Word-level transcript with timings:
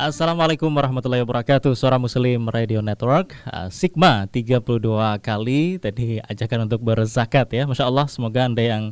Assalamualaikum 0.00 0.72
warahmatullahi 0.72 1.20
wabarakatuh. 1.20 1.76
Suara 1.76 2.00
Muslim 2.00 2.48
Radio 2.48 2.80
Network 2.80 3.36
uh, 3.44 3.68
Sigma 3.68 4.24
32 4.32 4.80
kali. 5.20 5.76
Tadi 5.76 6.16
ajakan 6.24 6.64
untuk 6.64 6.80
berzakat 6.80 7.52
ya. 7.52 7.68
Masya 7.68 7.84
Allah 7.84 8.08
semoga 8.08 8.48
Anda 8.48 8.64
yang 8.64 8.84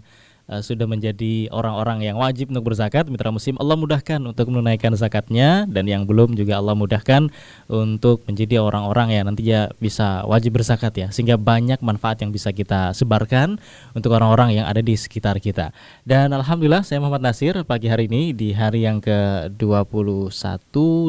uh, 0.49 0.65
sudah 0.65 0.89
menjadi 0.89 1.53
orang-orang 1.53 2.09
yang 2.09 2.17
wajib 2.19 2.51
untuk 2.51 2.73
berzakat. 2.73 3.07
Mitra 3.07 3.29
muslim 3.31 3.55
Allah 3.61 3.77
mudahkan 3.77 4.19
untuk 4.25 4.49
menunaikan 4.51 4.97
zakatnya. 4.97 5.69
Dan 5.69 5.87
yang 5.87 6.09
belum 6.09 6.35
juga 6.35 6.59
Allah 6.59 6.75
mudahkan 6.75 7.29
untuk 7.69 8.25
menjadi 8.25 8.59
orang-orang 8.65 9.15
yang 9.15 9.25
nantinya 9.29 9.71
bisa 9.79 10.25
wajib 10.25 10.59
berzakat 10.59 10.93
ya. 10.97 11.07
Sehingga 11.13 11.37
banyak 11.37 11.79
manfaat 11.85 12.25
yang 12.25 12.33
bisa 12.33 12.51
kita 12.51 12.97
sebarkan 12.97 13.61
untuk 13.93 14.17
orang-orang 14.17 14.59
yang 14.59 14.67
ada 14.67 14.81
di 14.81 14.97
sekitar 14.97 15.39
kita. 15.39 15.71
Dan 16.03 16.33
Alhamdulillah 16.33 16.83
saya 16.83 16.99
Muhammad 16.99 17.23
Nasir. 17.23 17.55
Pagi 17.69 17.87
hari 17.93 18.09
ini 18.09 18.33
di 18.33 18.57
hari 18.57 18.89
yang 18.89 18.99
ke-21 19.05 20.33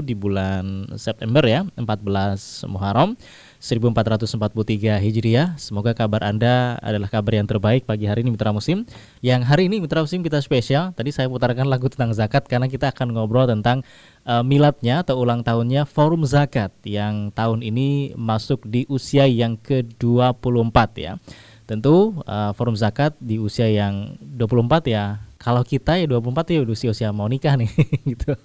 di 0.04 0.14
bulan 0.14 0.92
September 1.00 1.44
ya 1.48 1.64
14 1.80 2.68
Muharram 2.68 3.16
1443 3.60 5.04
Hijriah. 5.04 5.60
Semoga 5.60 5.92
kabar 5.92 6.24
Anda 6.24 6.80
adalah 6.80 7.12
kabar 7.12 7.36
yang 7.36 7.46
terbaik 7.46 7.84
pagi 7.84 8.08
hari 8.08 8.24
ini 8.24 8.32
Mitra 8.32 8.56
Musim. 8.56 8.88
Yang 9.20 9.42
hari 9.52 9.68
ini 9.68 9.84
Mitra 9.84 10.00
Musim 10.00 10.24
kita 10.24 10.40
spesial. 10.40 10.96
Tadi 10.96 11.12
saya 11.12 11.28
putarkan 11.28 11.68
lagu 11.68 11.92
tentang 11.92 12.16
zakat 12.16 12.48
karena 12.48 12.72
kita 12.72 12.96
akan 12.96 13.12
ngobrol 13.12 13.52
tentang 13.52 13.84
uh, 14.24 14.42
miladnya 14.48 15.04
atau 15.04 15.20
ulang 15.20 15.44
tahunnya 15.44 15.84
Forum 15.84 16.24
Zakat 16.24 16.72
yang 16.88 17.36
tahun 17.36 17.60
ini 17.60 18.16
masuk 18.16 18.64
di 18.64 18.88
usia 18.88 19.28
yang 19.28 19.60
ke-24 19.60 20.80
ya. 20.96 21.20
Tentu 21.68 22.24
uh, 22.26 22.56
Forum 22.56 22.80
Zakat 22.80 23.20
di 23.20 23.38
usia 23.38 23.68
yang 23.68 24.16
24 24.24 24.88
ya 24.88 25.29
kalau 25.40 25.64
kita 25.64 25.96
ya 25.96 26.04
24 26.04 26.52
ya 26.52 26.60
usia-usia 26.68 27.16
mau 27.16 27.32
nikah 27.32 27.56
nih 27.56 27.72
gitu. 28.12 28.36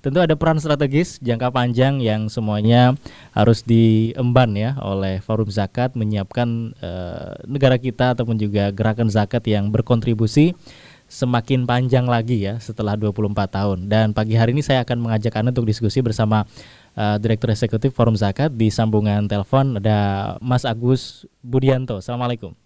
Tentu 0.00 0.18
ada 0.24 0.32
peran 0.34 0.56
strategis 0.56 1.20
jangka 1.20 1.52
panjang 1.52 2.00
yang 2.00 2.32
semuanya 2.32 2.96
harus 3.36 3.60
diemban 3.60 4.56
ya 4.56 4.80
oleh 4.80 5.20
Forum 5.20 5.52
Zakat 5.52 5.92
menyiapkan 5.92 6.72
uh, 6.80 7.36
negara 7.44 7.76
kita 7.76 8.16
ataupun 8.16 8.40
juga 8.40 8.72
gerakan 8.72 9.12
zakat 9.12 9.44
yang 9.44 9.68
berkontribusi 9.68 10.56
semakin 11.04 11.68
panjang 11.68 12.08
lagi 12.08 12.40
ya 12.40 12.56
setelah 12.56 12.96
24 12.96 13.36
tahun. 13.44 13.78
Dan 13.92 14.16
pagi 14.16 14.32
hari 14.32 14.56
ini 14.56 14.64
saya 14.64 14.80
akan 14.80 15.04
mengajak 15.04 15.36
Anda 15.36 15.52
untuk 15.52 15.68
diskusi 15.68 16.00
bersama 16.00 16.48
uh, 16.96 17.20
Direktur 17.20 17.52
Eksekutif 17.52 17.92
Forum 17.92 18.16
Zakat 18.16 18.56
di 18.56 18.72
sambungan 18.72 19.28
telepon 19.28 19.76
ada 19.76 20.34
Mas 20.40 20.64
Agus 20.64 21.28
Budianto. 21.44 22.00
Assalamualaikum. 22.00 22.63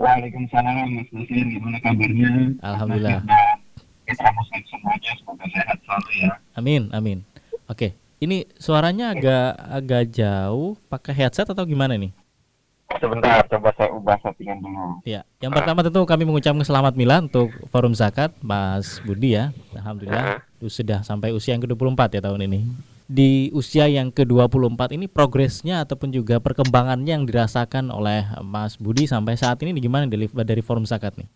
Waalaikumsalam 0.00 0.96
Mas 0.96 1.08
Nasir, 1.12 1.44
gimana 1.44 1.76
kabarnya? 1.84 2.56
Alhamdulillah. 2.64 3.20
Mitra 4.08 4.30
Muslim 4.32 4.62
semuanya 4.72 5.12
semoga 5.20 5.44
sehat 5.52 5.76
selalu 5.84 6.10
ya. 6.24 6.30
Amin, 6.56 6.82
amin. 6.96 7.18
Oke, 7.68 7.92
ini 8.16 8.48
suaranya 8.56 9.12
agak 9.12 9.60
agak 9.60 10.02
jauh. 10.08 10.80
Pakai 10.88 11.12
headset 11.12 11.52
atau 11.52 11.68
gimana 11.68 12.00
nih? 12.00 12.16
Sebentar, 12.96 13.44
coba 13.46 13.70
saya 13.76 13.92
ubah 13.92 14.18
settingan 14.24 14.58
dulu. 14.64 15.04
Ya, 15.04 15.22
yang 15.38 15.52
pertama 15.52 15.84
tentu 15.84 16.02
kami 16.08 16.24
mengucapkan 16.24 16.64
selamat 16.64 16.96
milad 16.96 17.28
untuk 17.28 17.52
Forum 17.68 17.92
Zakat, 17.92 18.32
Mas 18.40 18.98
Budi 19.04 19.36
ya. 19.36 19.52
Alhamdulillah 19.76 20.42
sudah 20.64 21.04
sampai 21.04 21.36
usia 21.36 21.52
yang 21.52 21.62
ke-24 21.62 22.18
ya 22.18 22.20
tahun 22.24 22.48
ini 22.48 22.66
di 23.10 23.50
usia 23.50 23.90
yang 23.90 24.14
ke-24 24.14 24.94
ini 24.94 25.10
progresnya 25.10 25.82
ataupun 25.82 26.14
juga 26.14 26.38
perkembangannya 26.38 27.18
yang 27.18 27.26
dirasakan 27.26 27.90
oleh 27.90 28.22
Mas 28.38 28.78
Budi 28.78 29.10
sampai 29.10 29.34
saat 29.34 29.58
ini 29.66 29.74
gimana 29.82 30.06
dari, 30.06 30.30
dari 30.30 30.62
Forum 30.62 30.86
Zakat 30.86 31.18
nih? 31.18 31.26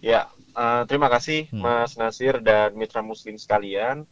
Ya, 0.00 0.32
uh, 0.56 0.88
terima 0.88 1.12
kasih 1.12 1.52
hmm. 1.52 1.60
Mas 1.60 2.00
Nasir 2.00 2.40
dan 2.40 2.72
mitra 2.72 3.04
muslim 3.04 3.36
sekalian. 3.36 4.08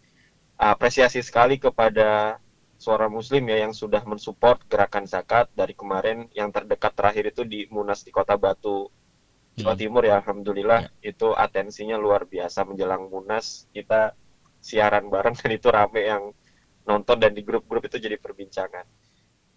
Apresiasi 0.60 1.24
sekali 1.24 1.56
kepada 1.56 2.36
suara 2.76 3.08
muslim 3.08 3.48
ya 3.48 3.64
yang 3.64 3.72
sudah 3.72 4.04
mensupport 4.04 4.60
gerakan 4.68 5.08
zakat 5.08 5.48
dari 5.56 5.72
kemarin 5.72 6.28
yang 6.36 6.52
terdekat 6.52 6.92
terakhir 6.92 7.32
itu 7.32 7.48
di 7.48 7.64
Munas 7.72 8.04
di 8.04 8.12
Kota 8.12 8.36
Batu 8.36 8.88
Jawa 9.56 9.76
hmm. 9.76 9.80
Timur 9.80 10.02
ya 10.04 10.20
alhamdulillah 10.20 10.80
ya. 10.88 11.12
itu 11.12 11.32
atensinya 11.36 12.00
luar 12.00 12.24
biasa 12.24 12.64
menjelang 12.64 13.12
Munas 13.12 13.68
kita 13.76 14.16
siaran 14.64 15.12
bareng 15.12 15.36
dan 15.40 15.50
itu 15.52 15.68
rame 15.68 16.08
yang 16.08 16.32
nonton 16.88 17.16
dan 17.20 17.32
di 17.36 17.42
grup-grup 17.44 17.86
itu 17.86 18.00
jadi 18.00 18.16
perbincangan. 18.16 18.84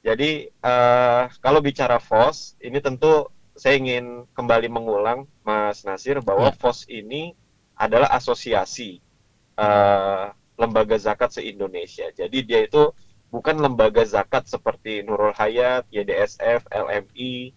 Jadi 0.03 0.51
uh, 0.59 1.31
kalau 1.39 1.63
bicara 1.63 1.97
FOS, 1.97 2.59
ini 2.59 2.83
tentu 2.83 3.31
saya 3.55 3.79
ingin 3.79 4.27
kembali 4.35 4.67
mengulang 4.67 5.29
Mas 5.45 5.87
Nasir 5.87 6.19
bahwa 6.19 6.51
ya. 6.51 6.55
FOS 6.59 6.91
ini 6.91 7.31
adalah 7.79 8.11
asosiasi 8.11 8.99
uh, 9.55 10.33
lembaga 10.59 10.99
zakat 10.99 11.39
se-Indonesia. 11.39 12.11
Jadi 12.11 12.37
dia 12.43 12.67
itu 12.67 12.91
bukan 13.33 13.57
lembaga 13.57 14.05
zakat 14.05 14.45
seperti 14.45 15.01
Nurul 15.01 15.33
Hayat, 15.33 15.89
YDSF, 15.89 16.69
LMI, 16.69 17.55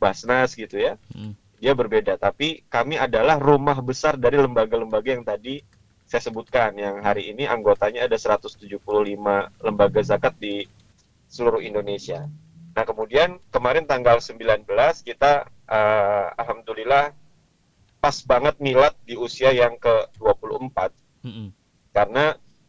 Basnas 0.00 0.54
gitu 0.54 0.78
ya. 0.78 0.96
Hmm. 1.12 1.34
Dia 1.58 1.74
berbeda, 1.74 2.14
tapi 2.14 2.62
kami 2.70 2.94
adalah 2.94 3.36
rumah 3.42 3.82
besar 3.82 4.14
dari 4.14 4.38
lembaga-lembaga 4.38 5.10
yang 5.10 5.26
tadi 5.26 5.58
saya 6.08 6.24
sebutkan 6.24 6.72
yang 6.80 7.04
hari 7.04 7.36
ini 7.36 7.44
anggotanya 7.44 8.08
ada 8.08 8.16
175 8.16 8.80
lembaga 9.60 10.00
zakat 10.00 10.32
di 10.40 10.64
seluruh 11.28 11.60
Indonesia. 11.60 12.24
Nah, 12.72 12.84
kemudian 12.88 13.36
kemarin 13.52 13.84
tanggal 13.84 14.16
19 14.16 14.64
kita 15.04 15.44
uh, 15.68 16.26
alhamdulillah 16.40 17.12
pas 18.00 18.16
banget 18.24 18.56
milad 18.56 18.96
di 19.04 19.20
usia 19.20 19.52
yang 19.52 19.76
ke-24. 19.76 20.78
Mm 21.28 21.28
-hmm. 21.28 21.48
Karena 21.92 22.24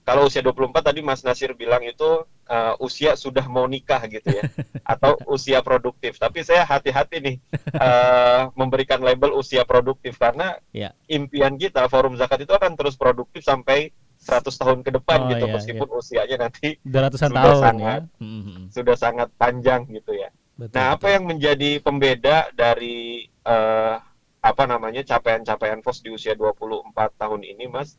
kalau 0.09 0.25
usia 0.25 0.41
24 0.41 0.89
tadi 0.89 1.05
Mas 1.05 1.21
Nasir 1.21 1.53
bilang 1.53 1.85
itu 1.85 2.25
uh, 2.49 2.73
usia 2.81 3.13
sudah 3.13 3.45
mau 3.45 3.69
nikah 3.69 4.01
gitu 4.09 4.25
ya 4.25 4.41
atau 4.97 5.13
usia 5.29 5.61
produktif. 5.61 6.17
Tapi 6.17 6.41
saya 6.41 6.65
hati-hati 6.65 7.21
nih 7.21 7.35
uh, 7.77 8.49
memberikan 8.57 8.97
label 9.05 9.37
usia 9.37 9.61
produktif 9.69 10.17
karena 10.17 10.57
yeah. 10.73 10.97
impian 11.05 11.61
kita 11.61 11.85
forum 11.85 12.17
zakat 12.17 12.41
itu 12.41 12.53
akan 12.57 12.73
terus 12.73 12.97
produktif 12.97 13.45
sampai 13.45 13.93
100 14.17 14.49
tahun 14.49 14.79
ke 14.81 14.91
depan 14.97 15.19
oh, 15.23 15.27
gitu 15.31 15.45
iya, 15.47 15.53
meskipun 15.53 15.87
iya. 15.87 15.95
usianya 15.95 16.37
nanti 16.49 16.75
ratusan 16.83 17.29
sudah 17.31 17.43
tahun 17.45 17.63
sangat 17.63 18.01
ya. 18.03 18.19
Mm-hmm. 18.19 18.59
sudah 18.73 18.95
sangat 18.97 19.29
panjang 19.39 19.81
gitu 19.93 20.11
ya. 20.11 20.27
Betul, 20.59 20.75
nah, 20.75 20.91
betul. 20.91 20.95
apa 20.99 21.07
yang 21.15 21.23
menjadi 21.23 21.69
pembeda 21.79 22.37
dari 22.51 23.29
uh, 23.47 23.95
apa 24.39 24.63
namanya 24.67 25.03
capaian-capaian 25.07 25.79
FOS 25.83 26.03
di 26.03 26.09
usia 26.11 26.35
24 26.35 26.95
tahun 27.15 27.41
ini, 27.47 27.71
Mas? 27.71 27.95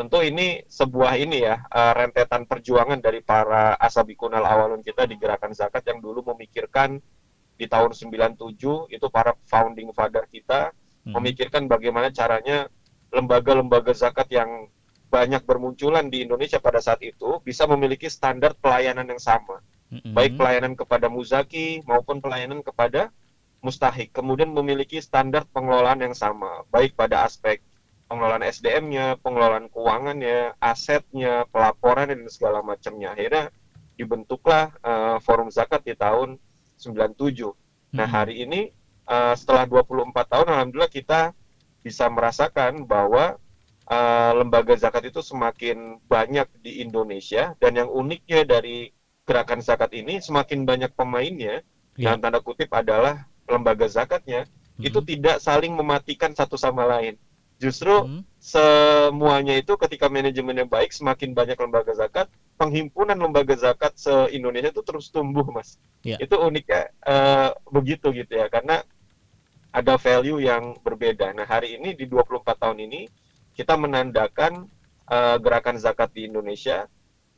Tentu 0.00 0.24
ini 0.24 0.64
sebuah 0.64 1.20
ini 1.20 1.44
ya 1.44 1.60
uh, 1.60 1.92
rentetan 1.92 2.48
perjuangan 2.48 3.04
dari 3.04 3.20
para 3.20 3.76
asabikunal 3.76 4.40
awalun 4.40 4.80
kita 4.80 5.04
di 5.04 5.20
gerakan 5.20 5.52
zakat 5.52 5.84
yang 5.84 6.00
dulu 6.00 6.24
memikirkan 6.32 6.96
di 7.60 7.68
tahun 7.68 7.92
97 7.92 8.56
itu 8.88 9.06
para 9.12 9.36
founding 9.44 9.92
father 9.92 10.24
kita 10.32 10.72
hmm. 11.04 11.12
memikirkan 11.20 11.68
bagaimana 11.68 12.08
caranya 12.08 12.72
lembaga-lembaga 13.12 13.92
zakat 13.92 14.32
yang 14.32 14.72
banyak 15.12 15.44
bermunculan 15.44 16.08
di 16.08 16.24
Indonesia 16.24 16.56
pada 16.56 16.80
saat 16.80 17.04
itu 17.04 17.36
bisa 17.44 17.68
memiliki 17.68 18.08
standar 18.08 18.56
pelayanan 18.56 19.04
yang 19.04 19.20
sama 19.20 19.60
hmm. 19.92 20.16
baik 20.16 20.40
pelayanan 20.40 20.80
kepada 20.80 21.12
muzaki 21.12 21.84
maupun 21.84 22.24
pelayanan 22.24 22.64
kepada 22.64 23.12
mustahik 23.60 24.16
kemudian 24.16 24.48
memiliki 24.48 24.96
standar 25.04 25.44
pengelolaan 25.52 26.00
yang 26.00 26.16
sama 26.16 26.64
baik 26.72 26.96
pada 26.96 27.28
aspek 27.28 27.60
pengelolaan 28.10 28.42
SDM-nya, 28.42 29.22
pengelolaan 29.22 29.70
keuangannya, 29.70 30.58
asetnya, 30.58 31.46
pelaporan 31.54 32.10
dan 32.10 32.26
segala 32.26 32.58
macamnya. 32.58 33.14
Akhirnya 33.14 33.54
dibentuklah 33.94 34.74
uh, 34.82 35.22
Forum 35.22 35.54
Zakat 35.54 35.86
di 35.86 35.94
tahun 35.94 36.34
97. 36.74 37.54
Nah, 37.94 38.10
hmm. 38.10 38.10
hari 38.10 38.42
ini 38.42 38.74
uh, 39.06 39.38
setelah 39.38 39.70
24 39.70 40.10
tahun 40.26 40.46
alhamdulillah 40.50 40.90
kita 40.90 41.30
bisa 41.86 42.10
merasakan 42.10 42.84
bahwa 42.84 43.38
uh, 43.88 44.32
lembaga 44.36 44.76
zakat 44.76 45.08
itu 45.08 45.24
semakin 45.24 45.98
banyak 46.06 46.46
di 46.60 46.84
Indonesia 46.84 47.56
dan 47.58 47.74
yang 47.80 47.88
uniknya 47.88 48.44
dari 48.44 48.92
gerakan 49.24 49.64
zakat 49.64 49.90
ini 49.96 50.20
semakin 50.20 50.68
banyak 50.68 50.92
pemainnya 50.92 51.64
yeah. 51.96 52.12
dalam 52.12 52.20
tanda 52.20 52.40
kutip 52.44 52.68
adalah 52.70 53.24
lembaga 53.48 53.88
zakatnya 53.88 54.44
hmm. 54.76 54.86
itu 54.86 55.00
tidak 55.02 55.40
saling 55.40 55.72
mematikan 55.72 56.36
satu 56.36 56.60
sama 56.60 56.84
lain 56.84 57.16
Justru 57.60 57.92
hmm. 57.92 58.24
semuanya 58.40 59.52
itu 59.60 59.76
ketika 59.76 60.08
manajemennya 60.08 60.64
baik, 60.64 60.96
semakin 60.96 61.36
banyak 61.36 61.60
lembaga 61.60 61.92
zakat, 61.92 62.32
penghimpunan 62.56 63.20
lembaga 63.20 63.52
zakat 63.52 63.92
se-Indonesia 64.00 64.72
itu 64.72 64.80
terus 64.80 65.12
tumbuh, 65.12 65.44
Mas. 65.52 65.76
Yeah. 66.00 66.16
Itu 66.24 66.40
uniknya 66.40 66.88
uh, 67.04 67.52
begitu 67.68 68.16
gitu 68.16 68.32
ya, 68.32 68.48
karena 68.48 68.80
ada 69.76 70.00
value 70.00 70.40
yang 70.40 70.80
berbeda. 70.80 71.36
Nah, 71.36 71.44
hari 71.44 71.76
ini 71.76 71.92
di 71.92 72.08
24 72.08 72.42
tahun 72.56 72.80
ini 72.80 73.12
kita 73.52 73.76
menandakan 73.76 74.64
uh, 75.12 75.36
gerakan 75.36 75.76
zakat 75.76 76.08
di 76.16 76.32
Indonesia 76.32 76.88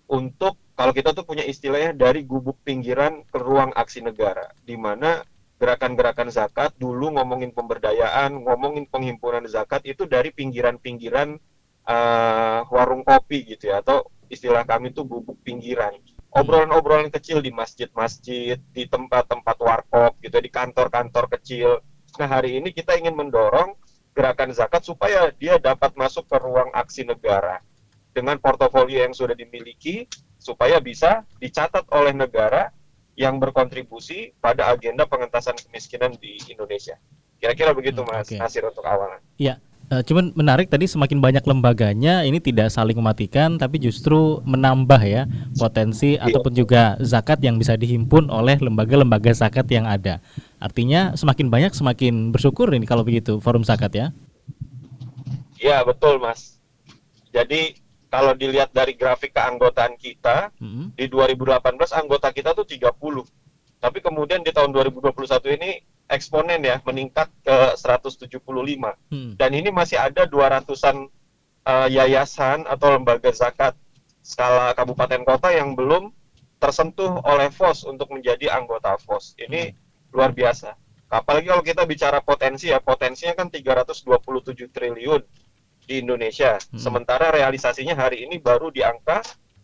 untuk 0.06 0.54
kalau 0.78 0.94
kita 0.94 1.10
tuh 1.12 1.26
punya 1.26 1.42
istilahnya 1.42 1.98
dari 1.98 2.22
gubuk 2.22 2.62
pinggiran 2.62 3.26
ke 3.26 3.36
ruang 3.42 3.74
aksi 3.74 4.06
negara, 4.06 4.54
di 4.62 4.78
mana 4.78 5.26
gerakan-gerakan 5.62 6.26
zakat 6.34 6.74
dulu 6.74 7.14
ngomongin 7.14 7.54
pemberdayaan, 7.54 8.34
ngomongin 8.42 8.90
penghimpunan 8.90 9.46
zakat 9.46 9.86
itu 9.86 10.10
dari 10.10 10.34
pinggiran-pinggiran 10.34 11.38
uh, 11.86 12.66
warung 12.66 13.06
kopi 13.06 13.46
gitu 13.46 13.70
ya, 13.70 13.78
atau 13.78 14.10
istilah 14.26 14.66
kami 14.66 14.90
itu 14.90 15.06
gubuk 15.06 15.38
pinggiran. 15.46 15.94
Obrolan-obrolan 16.34 17.14
kecil 17.14 17.38
di 17.38 17.54
masjid-masjid, 17.54 18.58
di 18.58 18.90
tempat-tempat 18.90 19.56
warkop 19.62 20.18
gitu, 20.18 20.42
di 20.42 20.50
kantor-kantor 20.50 21.30
kecil. 21.38 21.78
Nah, 22.18 22.26
hari 22.26 22.58
ini 22.58 22.74
kita 22.74 22.98
ingin 22.98 23.14
mendorong 23.14 23.78
gerakan 24.18 24.50
zakat 24.50 24.82
supaya 24.82 25.30
dia 25.38 25.62
dapat 25.62 25.94
masuk 25.94 26.26
ke 26.26 26.42
ruang 26.42 26.74
aksi 26.74 27.06
negara. 27.06 27.62
Dengan 28.10 28.36
portofolio 28.42 29.06
yang 29.06 29.14
sudah 29.14 29.38
dimiliki 29.38 30.10
supaya 30.42 30.82
bisa 30.82 31.22
dicatat 31.38 31.86
oleh 31.94 32.10
negara 32.10 32.74
yang 33.18 33.36
berkontribusi 33.36 34.32
pada 34.40 34.72
agenda 34.72 35.04
pengentasan 35.04 35.56
kemiskinan 35.58 36.16
di 36.16 36.40
Indonesia. 36.48 36.96
Kira-kira 37.36 37.74
begitu 37.76 38.00
hmm, 38.00 38.08
Mas 38.08 38.28
okay. 38.30 38.38
Nasir 38.40 38.64
untuk 38.64 38.86
awalan. 38.86 39.20
Iya, 39.36 39.60
Uh, 39.92 40.00
cuman 40.00 40.32
menarik 40.32 40.72
tadi 40.72 40.88
semakin 40.88 41.20
banyak 41.20 41.44
lembaganya 41.44 42.24
ini 42.24 42.40
tidak 42.40 42.72
saling 42.72 42.96
mematikan 42.96 43.60
tapi 43.60 43.76
justru 43.76 44.40
menambah 44.48 44.96
ya 45.04 45.28
potensi 45.60 46.16
iya. 46.16 46.32
ataupun 46.32 46.56
juga 46.56 46.96
zakat 47.04 47.44
yang 47.44 47.60
bisa 47.60 47.76
dihimpun 47.76 48.32
oleh 48.32 48.56
lembaga-lembaga 48.56 49.36
zakat 49.36 49.68
yang 49.68 49.84
ada. 49.84 50.24
Artinya 50.64 51.12
semakin 51.12 51.52
banyak 51.52 51.76
semakin 51.76 52.32
bersyukur 52.32 52.72
ini 52.72 52.88
kalau 52.88 53.04
begitu 53.04 53.36
forum 53.44 53.68
zakat 53.68 53.92
ya. 53.92 54.06
Iya 55.60 55.84
betul 55.84 56.24
mas. 56.24 56.56
Jadi 57.28 57.76
kalau 58.12 58.36
dilihat 58.36 58.68
dari 58.76 58.92
grafik 58.92 59.32
keanggotaan 59.32 59.96
kita 59.96 60.52
hmm. 60.60 60.92
di 60.92 61.08
2018 61.08 61.64
anggota 61.96 62.28
kita 62.28 62.52
tuh 62.52 62.68
30. 62.68 62.92
Tapi 63.80 63.98
kemudian 64.04 64.44
di 64.44 64.52
tahun 64.52 64.68
2021 64.76 65.16
ini 65.56 65.80
eksponen 66.12 66.60
ya 66.60 66.76
meningkat 66.84 67.32
ke 67.40 67.72
175 67.80 68.28
hmm. 68.36 69.40
dan 69.40 69.50
ini 69.56 69.72
masih 69.72 69.96
ada 69.96 70.28
200-an 70.28 71.08
uh, 71.64 71.88
yayasan 71.88 72.68
atau 72.68 73.00
lembaga 73.00 73.32
zakat 73.32 73.72
skala 74.20 74.76
kabupaten 74.76 75.24
kota 75.24 75.48
yang 75.48 75.72
belum 75.72 76.12
tersentuh 76.60 77.16
oleh 77.24 77.48
FOS 77.48 77.88
untuk 77.88 78.12
menjadi 78.12 78.52
anggota 78.52 78.92
FOS. 79.00 79.40
Ini 79.40 79.72
hmm. 79.72 80.12
luar 80.12 80.36
biasa. 80.36 80.76
Apalagi 81.08 81.48
kalau 81.48 81.64
kita 81.64 81.82
bicara 81.88 82.20
potensi 82.20 82.68
ya, 82.68 82.80
potensinya 82.80 83.32
kan 83.40 83.48
327 83.48 84.68
triliun 84.68 85.24
di 85.86 86.02
Indonesia. 86.02 86.58
Hmm. 86.58 86.78
Sementara 86.78 87.30
realisasinya 87.34 87.98
hari 87.98 88.24
ini 88.26 88.38
baru 88.38 88.70
di 88.70 88.80
angka 88.82 89.22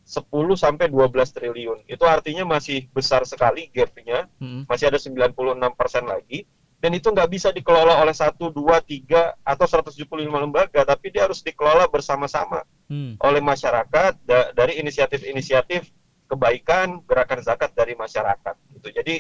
10 0.09 0.25
sampai 0.57 0.89
12 0.89 1.37
triliun. 1.37 1.79
Itu 1.85 2.09
artinya 2.09 2.49
masih 2.49 2.89
besar 2.91 3.29
sekali 3.29 3.69
gapnya, 3.69 4.25
hmm. 4.41 4.65
masih 4.65 4.89
ada 4.89 4.99
96 4.99 5.37
persen 5.77 6.05
lagi. 6.09 6.49
Dan 6.79 6.95
itu 6.95 7.11
nggak 7.11 7.27
bisa 7.29 7.51
dikelola 7.51 7.99
oleh 7.99 8.15
satu, 8.15 8.55
dua, 8.55 8.79
tiga 8.79 9.35
atau 9.43 9.67
175 9.67 10.07
lembaga, 10.31 10.87
tapi 10.87 11.11
dia 11.11 11.27
harus 11.27 11.43
dikelola 11.43 11.91
bersama-sama 11.91 12.63
hmm. 12.87 13.19
oleh 13.19 13.43
masyarakat 13.43 14.15
da 14.23 14.55
dari 14.55 14.79
inisiatif-inisiatif 14.79 15.91
kebaikan 16.31 17.03
gerakan 17.03 17.43
zakat 17.43 17.75
dari 17.75 17.99
masyarakat. 17.99 18.55
Gitu. 18.79 18.89
Jadi 18.95 19.15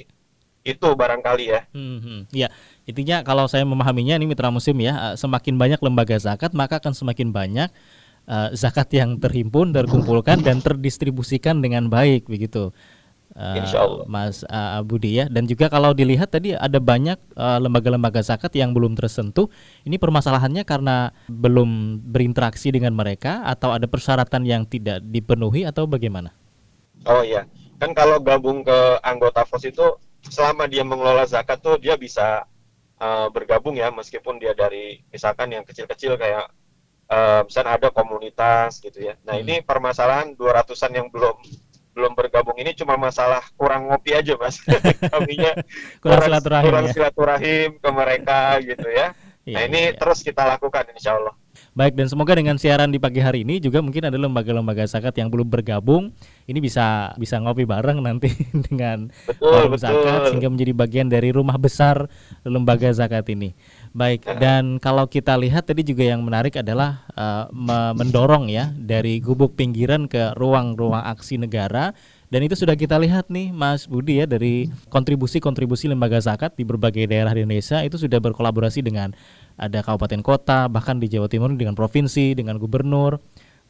itu 0.62 0.88
barangkali 0.92 1.44
ya. 1.48 1.60
Hmm, 1.74 1.98
hmm. 1.98 2.20
Ya, 2.30 2.48
intinya 2.88 3.20
kalau 3.20 3.44
saya 3.44 3.68
memahaminya 3.68 4.16
ini 4.16 4.24
mitra 4.24 4.48
musim 4.48 4.80
ya, 4.80 5.12
semakin 5.14 5.60
banyak 5.60 5.80
lembaga 5.84 6.16
zakat 6.16 6.56
maka 6.56 6.80
akan 6.80 6.96
semakin 6.96 7.28
banyak 7.28 7.68
uh, 8.28 8.48
zakat 8.56 8.88
yang 8.96 9.20
terhimpun, 9.20 9.76
terkumpulkan 9.76 10.40
dan 10.40 10.64
terdistribusikan 10.64 11.60
dengan 11.60 11.92
baik 11.92 12.28
begitu. 12.28 12.72
Uh, 13.36 14.08
Mas 14.08 14.40
uh, 14.48 14.80
Budi 14.82 15.20
ya 15.20 15.28
dan 15.28 15.44
juga 15.44 15.68
kalau 15.68 15.92
dilihat 15.92 16.32
tadi 16.32 16.56
ada 16.56 16.80
banyak 16.80 17.20
lembaga-lembaga 17.36 18.24
uh, 18.24 18.26
zakat 18.34 18.50
yang 18.56 18.72
belum 18.72 18.96
tersentuh 18.96 19.52
ini 19.84 20.00
permasalahannya 20.00 20.64
karena 20.64 21.12
belum 21.28 22.02
berinteraksi 22.08 22.72
dengan 22.72 22.96
mereka 22.96 23.44
atau 23.44 23.76
ada 23.76 23.84
persyaratan 23.84 24.48
yang 24.48 24.64
tidak 24.64 25.04
dipenuhi 25.04 25.68
atau 25.68 25.84
bagaimana? 25.84 26.32
Oh 27.04 27.20
iya 27.20 27.44
kan 27.78 27.94
kalau 27.94 28.18
gabung 28.18 28.66
ke 28.66 28.78
anggota 29.06 29.46
FOS 29.46 29.70
itu 29.70 29.86
selama 30.26 30.66
dia 30.66 30.82
mengelola 30.82 31.22
zakat 31.24 31.62
tuh 31.62 31.78
dia 31.78 31.94
bisa 31.94 32.42
uh, 33.00 33.28
bergabung 33.32 33.74
ya 33.78 33.88
meskipun 33.90 34.38
dia 34.38 34.52
dari 34.54 35.02
misalkan 35.10 35.54
yang 35.54 35.64
kecil-kecil 35.64 36.18
kayak 36.18 36.50
uh, 37.10 37.40
misalnya 37.46 37.72
ada 37.78 37.88
komunitas 37.90 38.78
gitu 38.82 39.02
ya. 39.02 39.14
Nah 39.24 39.38
hmm. 39.38 39.44
ini 39.46 39.54
permasalahan 39.64 40.36
200-an 40.36 40.92
yang 40.92 41.08
belum 41.08 41.36
belum 41.98 42.14
bergabung 42.14 42.54
ini 42.62 42.78
cuma 42.78 42.94
masalah 42.94 43.42
kurang 43.58 43.90
ngopi 43.90 44.14
aja 44.14 44.38
mas. 44.38 44.62
Kaminya 45.12 45.58
kurang, 46.02 46.22
kurang 46.22 46.22
silaturahim, 46.22 46.66
kurang 46.70 46.86
ya? 46.86 46.92
silaturahim 46.94 47.70
ke 47.82 47.90
mereka 47.90 48.38
gitu 48.62 48.88
ya. 48.90 49.08
Iya, 49.48 49.56
nah 49.56 49.62
ini 49.64 49.80
iya. 49.80 49.96
terus 49.96 50.20
kita 50.20 50.44
lakukan 50.44 50.92
insya 50.92 51.16
Allah. 51.16 51.32
Baik 51.78 51.94
dan 51.94 52.10
semoga 52.10 52.34
dengan 52.34 52.58
siaran 52.58 52.90
di 52.90 52.98
pagi 52.98 53.22
hari 53.22 53.46
ini 53.46 53.62
juga 53.62 53.78
mungkin 53.78 54.10
ada 54.10 54.18
lembaga-lembaga 54.18 54.82
zakat 54.88 55.14
yang 55.14 55.30
belum 55.30 55.46
bergabung 55.46 56.10
ini 56.50 56.58
bisa 56.58 57.14
bisa 57.14 57.38
ngopi 57.38 57.68
bareng 57.68 58.02
nanti 58.02 58.34
dengan 58.66 59.12
betul, 59.28 59.70
betul. 59.70 59.78
zakat 59.78 60.32
sehingga 60.32 60.50
menjadi 60.50 60.72
bagian 60.74 61.06
dari 61.06 61.30
rumah 61.30 61.54
besar 61.54 62.10
lembaga 62.42 62.90
zakat 62.90 63.30
ini. 63.30 63.54
Baik 63.94 64.26
dan 64.42 64.82
kalau 64.82 65.06
kita 65.06 65.38
lihat 65.38 65.70
tadi 65.70 65.86
juga 65.86 66.02
yang 66.02 66.26
menarik 66.26 66.58
adalah 66.58 67.06
uh, 67.14 67.46
mendorong 67.94 68.50
ya 68.50 68.74
dari 68.74 69.22
gubuk 69.22 69.54
pinggiran 69.54 70.10
ke 70.10 70.34
ruang-ruang 70.34 71.04
aksi 71.06 71.38
negara 71.38 71.94
dan 72.28 72.44
itu 72.44 72.52
sudah 72.52 72.76
kita 72.76 73.00
lihat 73.00 73.32
nih 73.32 73.56
Mas 73.56 73.88
Budi 73.88 74.20
ya 74.20 74.28
dari 74.28 74.68
kontribusi-kontribusi 74.92 75.88
lembaga 75.88 76.20
zakat 76.20 76.52
di 76.60 76.64
berbagai 76.64 77.08
daerah 77.08 77.32
di 77.32 77.40
Indonesia 77.40 77.80
itu 77.80 77.96
sudah 77.96 78.20
berkolaborasi 78.20 78.84
dengan 78.84 79.16
ada 79.58 79.82
kabupaten 79.82 80.22
kota, 80.22 80.70
bahkan 80.70 81.02
di 81.02 81.10
Jawa 81.10 81.26
Timur 81.26 81.50
dengan 81.58 81.74
provinsi, 81.74 82.32
dengan 82.38 82.56
gubernur, 82.62 83.18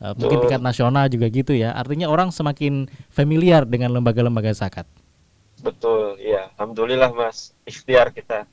uh, 0.04 0.12
mungkin 0.14 0.44
tingkat 0.44 0.62
nasional 0.62 1.08
juga 1.08 1.26
gitu 1.32 1.56
ya. 1.56 1.72
Artinya 1.72 2.12
orang 2.12 2.28
semakin 2.28 2.86
familiar 3.08 3.64
dengan 3.64 3.96
lembaga-lembaga 3.96 4.52
zakat. 4.52 4.84
Betul, 5.64 6.20
ya. 6.22 6.52
Alhamdulillah 6.60 7.10
Mas, 7.16 7.56
ikhtiar 7.66 8.14
kita. 8.14 8.46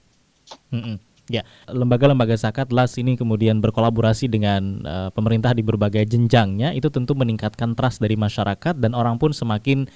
Mm 0.72 0.82
-mm. 0.82 0.98
Ya, 1.26 1.42
lembaga-lembaga 1.66 2.38
zakat 2.38 2.70
LAS 2.70 3.02
ini 3.02 3.18
kemudian 3.18 3.58
berkolaborasi 3.58 4.30
dengan 4.30 4.86
uh, 4.86 5.10
pemerintah 5.10 5.58
di 5.58 5.66
berbagai 5.66 6.06
jenjangnya 6.06 6.70
itu 6.78 6.86
tentu 6.94 7.18
meningkatkan 7.18 7.74
trust 7.74 7.98
dari 7.98 8.14
masyarakat 8.14 8.78
dan 8.78 8.94
orang 8.94 9.18
pun 9.18 9.34
semakin 9.34 9.90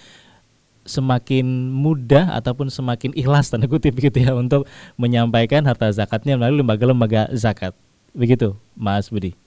semakin 0.89 1.45
mudah 1.69 2.33
ataupun 2.33 2.73
semakin 2.73 3.13
ikhlas 3.13 3.53
tanda 3.53 3.69
kutip 3.69 3.93
gitu 4.01 4.17
ya 4.17 4.33
untuk 4.33 4.65
menyampaikan 4.97 5.61
harta 5.63 5.93
zakatnya 5.93 6.35
melalui 6.35 6.65
lembaga-lembaga 6.65 7.29
zakat. 7.37 7.77
Begitu, 8.17 8.57
Mas 8.73 9.13
Budi. 9.13 9.37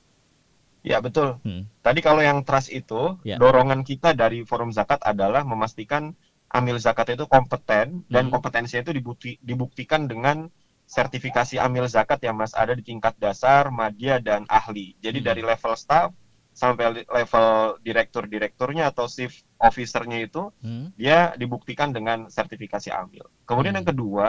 Ya, 0.86 0.98
betul. 0.98 1.38
Hmm. 1.42 1.66
Tadi 1.82 2.02
kalau 2.02 2.22
yang 2.22 2.42
trust 2.42 2.70
itu, 2.70 3.18
ya. 3.22 3.38
dorongan 3.38 3.82
kita 3.86 4.14
dari 4.14 4.42
forum 4.42 4.70
zakat 4.74 5.02
adalah 5.02 5.42
memastikan 5.42 6.14
amil 6.52 6.76
zakat 6.78 7.14
itu 7.14 7.24
kompeten 7.26 8.06
dan 8.06 8.24
hmm. 8.28 8.32
kompetensinya 8.34 8.86
itu 8.90 8.94
dibukti, 8.94 9.30
dibuktikan 9.42 10.06
dengan 10.06 10.50
sertifikasi 10.86 11.56
amil 11.62 11.86
zakat 11.88 12.20
yang 12.20 12.36
Mas 12.36 12.52
ada 12.52 12.76
di 12.76 12.84
tingkat 12.84 13.16
dasar, 13.16 13.70
media 13.72 14.18
dan 14.18 14.44
ahli. 14.50 14.98
Jadi 15.00 15.22
hmm. 15.22 15.26
dari 15.26 15.42
level 15.42 15.74
staff 15.78 16.12
sampai 16.52 17.04
level 17.08 17.80
direktur-direkturnya 17.80 18.92
atau 18.92 19.08
chief 19.08 19.40
officernya 19.56 20.28
itu 20.28 20.52
hmm. 20.60 20.92
dia 21.00 21.32
dibuktikan 21.34 21.90
dengan 21.90 22.28
sertifikasi 22.28 22.92
amil. 22.92 23.24
Kemudian 23.48 23.72
hmm. 23.72 23.80
yang 23.82 23.88
kedua 23.88 24.28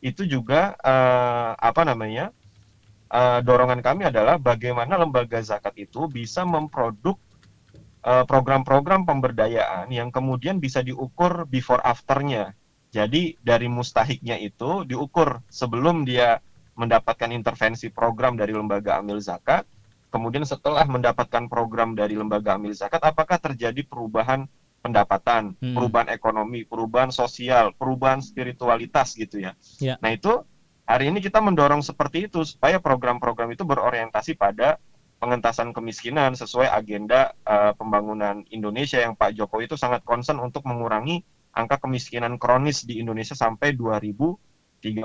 itu 0.00 0.24
juga 0.24 0.78
uh, 0.80 1.52
apa 1.58 1.82
namanya 1.84 2.32
uh, 3.12 3.44
dorongan 3.44 3.84
kami 3.84 4.08
adalah 4.08 4.40
bagaimana 4.40 4.96
lembaga 4.96 5.42
zakat 5.44 5.76
itu 5.76 6.08
bisa 6.08 6.48
memproduk 6.48 7.20
uh, 8.06 8.24
program-program 8.24 9.04
pemberdayaan 9.04 9.92
yang 9.92 10.08
kemudian 10.08 10.62
bisa 10.62 10.80
diukur 10.80 11.44
before 11.48 11.84
afternya. 11.84 12.56
Jadi 12.88 13.36
dari 13.44 13.68
mustahiknya 13.68 14.40
itu 14.40 14.88
diukur 14.88 15.44
sebelum 15.52 16.08
dia 16.08 16.40
mendapatkan 16.78 17.28
intervensi 17.34 17.92
program 17.92 18.38
dari 18.38 18.56
lembaga 18.56 19.02
amil 19.02 19.20
zakat 19.20 19.68
kemudian 20.08 20.44
setelah 20.44 20.84
mendapatkan 20.88 21.48
program 21.48 21.92
dari 21.92 22.16
lembaga 22.16 22.56
amil 22.56 22.72
zakat, 22.72 23.00
apakah 23.04 23.36
terjadi 23.36 23.84
perubahan 23.84 24.48
pendapatan, 24.80 25.58
hmm. 25.58 25.74
perubahan 25.74 26.08
ekonomi, 26.14 26.64
perubahan 26.64 27.10
sosial, 27.10 27.74
perubahan 27.74 28.22
spiritualitas 28.22 29.18
gitu 29.18 29.42
ya. 29.42 29.52
ya. 29.82 29.98
Nah 29.98 30.14
itu 30.14 30.44
hari 30.88 31.10
ini 31.10 31.18
kita 31.20 31.42
mendorong 31.42 31.82
seperti 31.82 32.30
itu 32.30 32.46
supaya 32.46 32.78
program-program 32.78 33.52
itu 33.52 33.66
berorientasi 33.66 34.38
pada 34.38 34.78
pengentasan 35.18 35.74
kemiskinan 35.74 36.38
sesuai 36.38 36.70
agenda 36.70 37.34
uh, 37.42 37.74
pembangunan 37.74 38.46
Indonesia 38.54 39.02
yang 39.02 39.18
Pak 39.18 39.34
Jokowi 39.34 39.66
itu 39.66 39.74
sangat 39.74 40.06
concern 40.06 40.38
untuk 40.38 40.62
mengurangi 40.62 41.26
angka 41.58 41.82
kemiskinan 41.82 42.38
kronis 42.38 42.86
di 42.86 43.02
Indonesia 43.02 43.34
sampai 43.34 43.74
2030. 43.74 44.38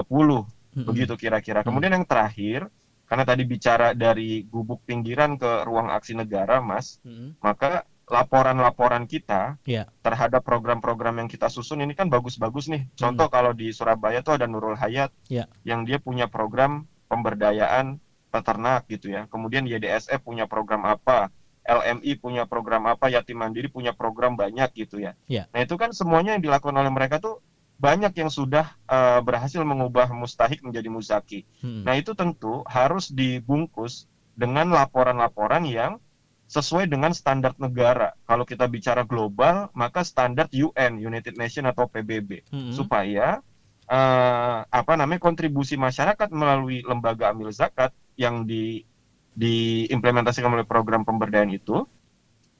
Mm-hmm. 0.06 0.86
Begitu 0.86 1.14
kira-kira. 1.18 1.66
Kemudian 1.66 1.98
yang 1.98 2.06
terakhir, 2.06 2.70
karena 3.14 3.30
tadi 3.30 3.46
bicara 3.46 3.94
dari 3.94 4.42
gubuk 4.42 4.90
pinggiran 4.90 5.38
ke 5.38 5.70
ruang 5.70 5.94
aksi 5.94 6.18
negara, 6.18 6.66
Mas, 6.66 6.98
mm-hmm. 7.06 7.46
maka 7.46 7.86
laporan-laporan 8.10 9.06
kita 9.06 9.62
yeah. 9.70 9.86
terhadap 10.02 10.42
program-program 10.42 11.22
yang 11.22 11.30
kita 11.30 11.46
susun 11.46 11.86
ini 11.86 11.94
kan 11.94 12.10
bagus-bagus 12.10 12.74
nih. 12.74 12.90
Contoh 12.98 13.30
mm. 13.30 13.34
kalau 13.38 13.54
di 13.54 13.70
Surabaya 13.70 14.26
tuh 14.26 14.42
ada 14.42 14.50
Nurul 14.50 14.74
Hayat 14.82 15.14
yeah. 15.30 15.46
yang 15.62 15.86
dia 15.86 16.02
punya 16.02 16.26
program 16.26 16.90
pemberdayaan 17.06 18.02
peternak 18.34 18.90
gitu 18.90 19.14
ya. 19.14 19.30
Kemudian 19.30 19.70
YDSF 19.70 20.26
punya 20.26 20.50
program 20.50 20.82
apa, 20.82 21.30
LMI 21.70 22.18
punya 22.18 22.50
program 22.50 22.90
apa, 22.90 23.14
Yatim 23.14 23.38
Mandiri 23.38 23.70
punya 23.70 23.94
program 23.94 24.34
banyak 24.34 24.74
gitu 24.74 24.98
ya. 24.98 25.14
Yeah. 25.30 25.46
Nah 25.54 25.62
itu 25.62 25.78
kan 25.78 25.94
semuanya 25.94 26.34
yang 26.34 26.42
dilakukan 26.42 26.74
oleh 26.74 26.90
mereka 26.90 27.22
tuh 27.22 27.46
banyak 27.84 28.16
yang 28.16 28.32
sudah 28.32 28.72
uh, 28.88 29.20
berhasil 29.20 29.60
mengubah 29.60 30.08
mustahik 30.16 30.64
menjadi 30.64 30.88
muzaki. 30.88 31.44
Hmm. 31.60 31.84
Nah 31.84 32.00
itu 32.00 32.16
tentu 32.16 32.64
harus 32.64 33.12
dibungkus 33.12 34.08
dengan 34.40 34.72
laporan-laporan 34.72 35.68
yang 35.68 36.00
sesuai 36.48 36.88
dengan 36.88 37.12
standar 37.12 37.52
negara. 37.60 38.16
Kalau 38.24 38.48
kita 38.48 38.72
bicara 38.72 39.04
global, 39.04 39.68
maka 39.76 40.08
standar 40.08 40.48
UN, 40.56 40.96
United 40.96 41.36
Nations 41.36 41.68
atau 41.76 41.92
PBB, 41.92 42.48
hmm. 42.48 42.72
supaya 42.72 43.44
uh, 43.92 44.64
apa 44.64 44.94
namanya 44.96 45.20
kontribusi 45.20 45.76
masyarakat 45.76 46.32
melalui 46.32 46.80
lembaga 46.88 47.36
amil 47.36 47.52
zakat 47.52 47.92
yang 48.16 48.48
di 48.48 48.88
diimplementasikan 49.34 50.54
oleh 50.54 50.64
program 50.64 51.02
pemberdayaan 51.02 51.52
itu 51.52 51.84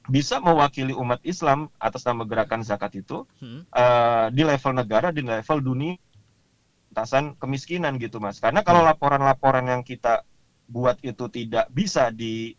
bisa 0.08 0.36
mewakili 0.40 0.92
umat 0.92 1.20
Islam 1.24 1.72
atas 1.80 2.04
nama 2.04 2.28
gerakan 2.28 2.60
zakat 2.60 3.00
itu 3.00 3.24
hmm. 3.40 3.72
uh, 3.72 4.28
di 4.28 4.42
level 4.44 4.72
negara 4.76 5.08
di 5.08 5.24
level 5.24 5.58
dunia 5.64 5.96
pentasan 6.92 7.34
kemiskinan 7.40 7.98
gitu 7.98 8.20
mas 8.20 8.38
karena 8.38 8.62
kalau 8.62 8.84
hmm. 8.84 8.90
laporan-laporan 8.94 9.66
yang 9.66 9.82
kita 9.82 10.22
buat 10.68 11.00
itu 11.00 11.26
tidak 11.32 11.66
bisa 11.72 12.12
di 12.12 12.54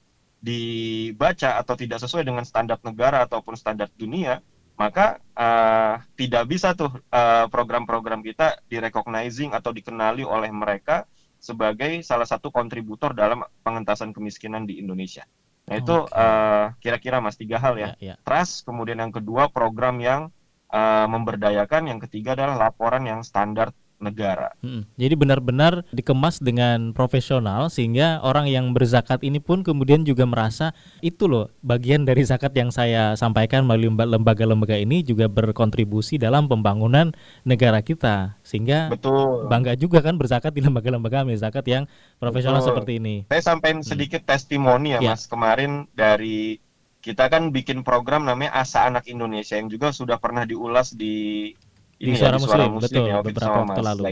dibaca 0.46 1.58
atau 1.58 1.74
tidak 1.74 1.98
sesuai 2.02 2.22
dengan 2.22 2.46
standar 2.46 2.78
negara 2.86 3.26
ataupun 3.26 3.58
standar 3.58 3.90
dunia 3.98 4.42
maka 4.76 5.24
uh, 5.40 6.04
tidak 6.20 6.44
bisa 6.52 6.76
tuh 6.76 6.92
uh, 6.92 7.48
program-program 7.48 8.20
kita 8.20 8.60
direcognizing 8.68 9.56
atau 9.56 9.72
dikenali 9.72 10.28
oleh 10.28 10.52
mereka 10.52 11.08
sebagai 11.40 12.04
salah 12.04 12.28
satu 12.28 12.52
kontributor 12.52 13.16
dalam 13.16 13.46
pengentasan 13.64 14.12
kemiskinan 14.12 14.68
di 14.68 14.84
Indonesia. 14.84 15.24
Nah 15.66 15.76
itu 15.82 15.96
okay. 16.06 16.14
uh, 16.14 16.22
eh, 16.22 16.66
kira-kira 16.78 17.18
mas 17.18 17.38
tiga 17.38 17.58
hal 17.58 17.76
ya. 17.78 17.98
Yeah, 17.98 18.14
yeah. 18.14 18.18
Trust, 18.22 18.70
kemudian 18.70 19.02
yang 19.02 19.10
kedua 19.10 19.50
program 19.50 19.98
yang 19.98 20.30
uh, 20.70 21.06
memberdayakan, 21.10 21.90
yang 21.90 22.00
ketiga 22.02 22.38
adalah 22.38 22.70
laporan 22.70 23.04
yang 23.10 23.26
standar 23.26 23.74
negara. 24.00 24.52
Hmm, 24.60 24.84
jadi 25.00 25.16
benar-benar 25.16 25.88
dikemas 25.96 26.44
dengan 26.44 26.92
profesional 26.92 27.72
sehingga 27.72 28.20
orang 28.22 28.48
yang 28.52 28.76
berzakat 28.76 29.24
ini 29.24 29.40
pun 29.40 29.64
kemudian 29.64 30.04
juga 30.04 30.28
merasa 30.28 30.76
itu 31.00 31.26
loh 31.26 31.50
bagian 31.64 32.04
dari 32.04 32.22
zakat 32.28 32.52
yang 32.54 32.70
saya 32.70 33.16
sampaikan 33.16 33.64
melalui 33.64 33.92
lembaga-lembaga 33.92 34.76
ini 34.76 35.02
juga 35.02 35.32
berkontribusi 35.32 36.20
dalam 36.20 36.52
pembangunan 36.52 37.16
negara 37.48 37.80
kita 37.80 38.36
sehingga 38.44 38.92
Betul. 38.92 39.48
bangga 39.48 39.74
juga 39.80 40.04
kan 40.04 40.20
berzakat 40.20 40.52
di 40.52 40.62
lembaga-lembaga 40.64 41.28
zakat 41.36 41.66
yang 41.68 41.84
profesional 42.20 42.60
Betul. 42.60 42.70
seperti 42.72 42.92
ini. 43.00 43.16
Saya 43.32 43.44
sampaikan 43.56 43.82
hmm. 43.82 43.88
sedikit 43.88 44.22
testimoni 44.28 44.96
ya, 44.96 45.00
ya 45.02 45.16
Mas 45.16 45.26
kemarin 45.26 45.88
dari 45.96 46.60
kita 47.06 47.30
kan 47.30 47.54
bikin 47.54 47.86
program 47.86 48.26
namanya 48.26 48.58
Asa 48.58 48.90
Anak 48.90 49.06
Indonesia 49.06 49.54
yang 49.54 49.70
juga 49.70 49.94
sudah 49.94 50.18
pernah 50.18 50.42
diulas 50.42 50.98
di 50.98 51.54
ini 51.96 52.12
di 52.12 52.20
suara, 52.20 52.36
ya, 52.36 52.44
muslim, 52.44 52.70
muslim 52.76 52.92
betul 52.92 53.06
ya, 53.08 53.18
beberapa 53.24 53.58
waktu 53.64 53.82
lalu. 53.82 54.04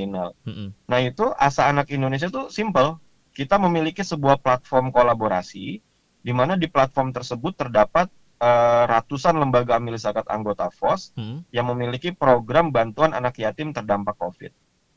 Mm-hmm. 0.47 0.67
Nah 0.87 0.99
itu 1.03 1.25
asa 1.35 1.67
anak 1.67 1.91
Indonesia 1.91 2.31
tuh 2.31 2.47
simple. 2.47 2.99
Kita 3.33 3.57
memiliki 3.57 4.05
sebuah 4.05 4.39
platform 4.39 4.93
kolaborasi 4.93 5.81
di 6.23 6.31
mana 6.31 6.55
di 6.55 6.69
platform 6.69 7.11
tersebut 7.11 7.57
terdapat 7.57 8.07
uh, 8.39 8.85
ratusan 8.87 9.35
lembaga 9.35 9.81
amil 9.81 9.97
zakat 9.99 10.23
anggota 10.31 10.69
FOS 10.71 11.11
mm-hmm. 11.17 11.37
yang 11.51 11.65
memiliki 11.73 12.15
program 12.15 12.71
bantuan 12.71 13.11
anak 13.11 13.35
yatim 13.41 13.75
terdampak 13.75 14.15
COVID. 14.15 14.53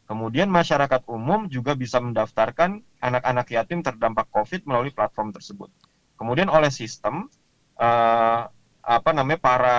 Kemudian 0.07 0.47
masyarakat 0.47 1.11
umum 1.11 1.51
juga 1.51 1.75
bisa 1.75 1.99
mendaftarkan 1.99 2.79
anak-anak 3.03 3.51
yatim 3.51 3.83
terdampak 3.83 4.31
COVID 4.31 4.63
melalui 4.63 4.95
platform 4.95 5.35
tersebut. 5.35 5.75
Kemudian 6.15 6.47
oleh 6.47 6.71
sistem 6.71 7.27
uh, 7.83 8.47
apa 8.87 9.11
namanya 9.11 9.43
para 9.43 9.79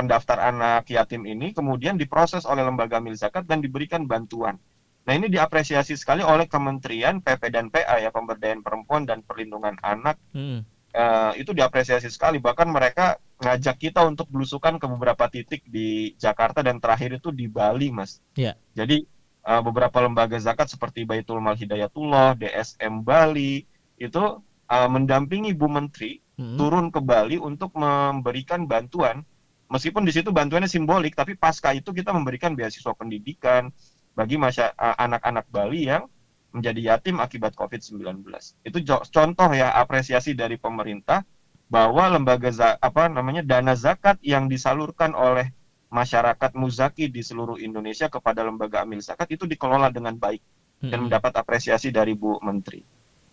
pendaftar 0.00 0.40
anak 0.40 0.88
yatim 0.88 1.28
ini 1.28 1.52
kemudian 1.52 2.00
diproses 2.00 2.48
oleh 2.48 2.64
lembaga 2.64 2.96
mil 3.04 3.12
zakat 3.12 3.44
dan 3.44 3.60
diberikan 3.60 4.08
bantuan. 4.08 4.56
Nah 5.04 5.12
ini 5.12 5.28
diapresiasi 5.28 5.92
sekali 6.00 6.24
oleh 6.24 6.48
Kementerian 6.48 7.20
PP 7.20 7.52
dan 7.52 7.68
PA 7.68 8.00
ya 8.00 8.08
Pemberdayaan 8.08 8.64
Perempuan 8.64 9.04
dan 9.04 9.20
Perlindungan 9.20 9.76
Anak. 9.84 10.16
Hmm. 10.32 10.64
Uh, 10.90 11.30
itu 11.38 11.54
diapresiasi 11.54 12.10
sekali 12.10 12.42
bahkan 12.42 12.66
mereka 12.66 13.22
ngajak 13.38 13.78
kita 13.78 14.02
untuk 14.02 14.26
belusukan 14.26 14.74
ke 14.74 14.86
beberapa 14.90 15.30
titik 15.30 15.62
di 15.62 16.18
Jakarta 16.18 16.66
dan 16.66 16.82
terakhir 16.82 17.22
itu 17.22 17.30
di 17.30 17.46
Bali 17.46 17.94
mas. 17.94 18.18
Yeah. 18.34 18.58
Jadi 18.74 19.06
uh, 19.46 19.62
beberapa 19.62 20.02
lembaga 20.02 20.34
zakat 20.42 20.66
seperti 20.66 21.06
Baitul 21.06 21.38
Mal 21.38 21.54
Hidayatullah, 21.54 22.34
DSM 22.34 23.06
Bali 23.06 23.62
itu 24.02 24.24
uh, 24.66 24.88
mendampingi 24.90 25.54
Bu 25.54 25.70
Menteri 25.70 26.18
hmm. 26.40 26.58
turun 26.58 26.90
ke 26.90 26.98
Bali 26.98 27.36
untuk 27.38 27.70
memberikan 27.78 28.66
bantuan 28.66 29.22
meskipun 29.70 30.02
di 30.04 30.12
situ 30.12 30.34
bantuannya 30.34 30.66
simbolik, 30.66 31.14
tapi 31.14 31.38
pasca 31.38 31.70
itu 31.72 31.94
kita 31.94 32.10
memberikan 32.10 32.58
beasiswa 32.58 32.92
pendidikan 32.92 33.70
bagi 34.18 34.36
anak-anak 34.36 35.46
Bali 35.48 35.86
yang 35.86 36.10
menjadi 36.50 36.94
yatim 36.94 37.22
akibat 37.22 37.54
COVID-19. 37.54 38.26
Itu 38.66 38.78
contoh 38.86 39.50
ya 39.54 39.70
apresiasi 39.78 40.34
dari 40.34 40.58
pemerintah 40.58 41.22
bahwa 41.70 42.10
lembaga 42.10 42.50
apa 42.82 43.06
namanya 43.06 43.46
dana 43.46 43.78
zakat 43.78 44.18
yang 44.26 44.50
disalurkan 44.50 45.14
oleh 45.14 45.54
masyarakat 45.94 46.54
muzaki 46.58 47.06
di 47.06 47.22
seluruh 47.22 47.58
Indonesia 47.62 48.10
kepada 48.10 48.42
lembaga 48.42 48.82
amil 48.82 48.98
zakat 48.98 49.30
itu 49.30 49.46
dikelola 49.46 49.94
dengan 49.94 50.18
baik 50.18 50.42
dan 50.82 51.06
mendapat 51.06 51.30
apresiasi 51.38 51.94
dari 51.94 52.18
Bu 52.18 52.42
Menteri. 52.42 52.82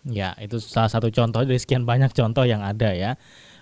Ya, 0.06 0.38
itu 0.38 0.62
salah 0.62 0.88
satu 0.88 1.10
contoh 1.10 1.42
dari 1.42 1.58
sekian 1.58 1.82
banyak 1.82 2.14
contoh 2.14 2.46
yang 2.46 2.62
ada 2.62 2.94
ya. 2.94 3.18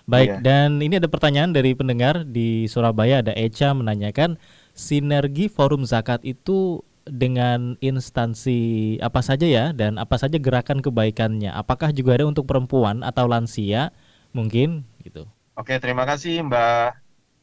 Baik, 0.07 0.29
iya. 0.29 0.37
dan 0.39 0.79
ini 0.79 1.03
ada 1.03 1.11
pertanyaan 1.11 1.51
dari 1.51 1.75
pendengar 1.75 2.23
di 2.23 2.63
Surabaya 2.71 3.19
ada 3.19 3.35
Echa 3.35 3.75
menanyakan 3.75 4.39
sinergi 4.71 5.51
forum 5.51 5.83
zakat 5.83 6.23
itu 6.23 6.79
dengan 7.03 7.75
instansi 7.83 8.95
apa 9.03 9.19
saja 9.19 9.43
ya 9.43 9.65
dan 9.75 9.99
apa 9.99 10.15
saja 10.15 10.39
gerakan 10.39 10.79
kebaikannya? 10.79 11.51
Apakah 11.51 11.91
juga 11.91 12.15
ada 12.15 12.23
untuk 12.23 12.47
perempuan 12.47 13.03
atau 13.03 13.27
lansia 13.27 13.91
mungkin 14.31 14.87
gitu? 15.03 15.27
Oke, 15.59 15.75
terima 15.83 16.07
kasih 16.07 16.39
Mbak 16.39 16.87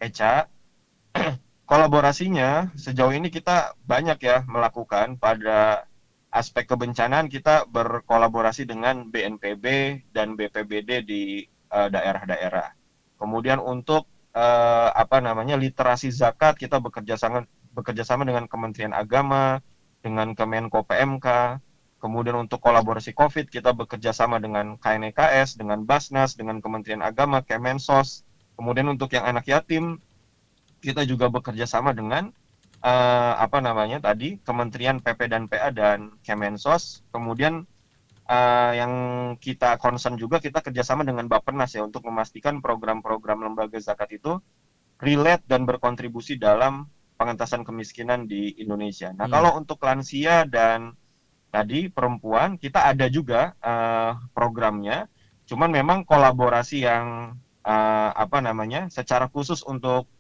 Echa. 0.01 0.49
Kolaborasinya 1.69 2.73
sejauh 2.81 3.13
ini 3.13 3.29
kita 3.29 3.77
banyak 3.85 4.25
ya 4.25 4.41
melakukan 4.49 5.21
pada 5.21 5.85
aspek 6.33 6.65
kebencanaan 6.65 7.29
kita 7.29 7.69
berkolaborasi 7.69 8.65
dengan 8.65 9.13
BNPB 9.13 9.65
dan 10.17 10.33
BPBD 10.37 11.05
di 11.05 11.45
daerah-daerah. 11.91 12.73
Kemudian 13.19 13.59
untuk 13.59 14.07
uh, 14.35 14.91
apa 14.93 15.23
namanya 15.23 15.55
literasi 15.59 16.11
zakat 16.11 16.59
kita 16.59 16.83
bekerja 16.83 17.17
sama 17.17 17.47
bekerja 17.75 18.07
sama 18.07 18.23
dengan 18.23 18.47
Kementerian 18.47 18.95
Agama, 18.95 19.59
dengan 20.05 20.37
Kemenko 20.37 20.87
PMK. 20.87 21.59
Kemudian 21.99 22.37
untuk 22.37 22.61
kolaborasi 22.61 23.17
COVID 23.17 23.49
kita 23.49 23.73
bekerja 23.73 24.13
sama 24.13 24.37
dengan 24.37 24.77
KNKS, 24.77 25.57
dengan 25.57 25.89
Basnas, 25.89 26.37
dengan 26.37 26.61
Kementerian 26.61 27.01
Agama, 27.01 27.41
Kemensos. 27.41 28.29
Kemudian 28.61 28.93
untuk 28.93 29.09
yang 29.17 29.25
anak 29.25 29.49
yatim 29.49 29.99
kita 30.85 31.09
juga 31.09 31.33
bekerja 31.33 31.65
sama 31.65 31.97
dengan 31.97 32.29
uh, 32.85 33.35
apa 33.41 33.65
namanya 33.65 34.05
tadi 34.05 34.37
Kementerian 34.45 35.01
PP 35.01 35.33
dan 35.33 35.49
PA 35.49 35.73
dan 35.73 36.13
Kemensos. 36.21 37.01
Kemudian 37.09 37.65
uh, 38.29 38.73
yang 38.73 38.93
kita 39.41 39.77
concern 39.77 40.17
juga 40.17 40.41
kita 40.41 40.65
kerjasama 40.65 41.05
dengan 41.05 41.29
Bappenas 41.29 41.73
ya 41.77 41.85
untuk 41.85 42.05
memastikan 42.09 42.61
program-program 42.65 43.45
lembaga 43.45 43.77
zakat 43.81 44.17
itu 44.17 44.41
relate 45.01 45.45
dan 45.45 45.69
berkontribusi 45.69 46.41
dalam 46.41 46.89
pengentasan 47.21 47.63
kemiskinan 47.63 48.27
di 48.27 48.57
Indonesia. 48.59 49.13
Nah 49.15 49.29
hmm. 49.29 49.35
kalau 49.35 49.51
untuk 49.61 49.79
lansia 49.85 50.49
dan 50.49 50.97
tadi 51.55 51.87
perempuan 51.87 52.59
kita 52.59 52.91
ada 52.91 53.07
juga 53.07 53.55
uh, 53.63 54.19
programnya, 54.35 55.07
cuman 55.47 55.71
memang 55.71 56.03
kolaborasi 56.03 56.83
yang 56.83 57.39
uh, 57.63 58.11
apa 58.11 58.43
namanya 58.43 58.91
secara 58.91 59.31
khusus 59.31 59.63
untuk 59.63 60.11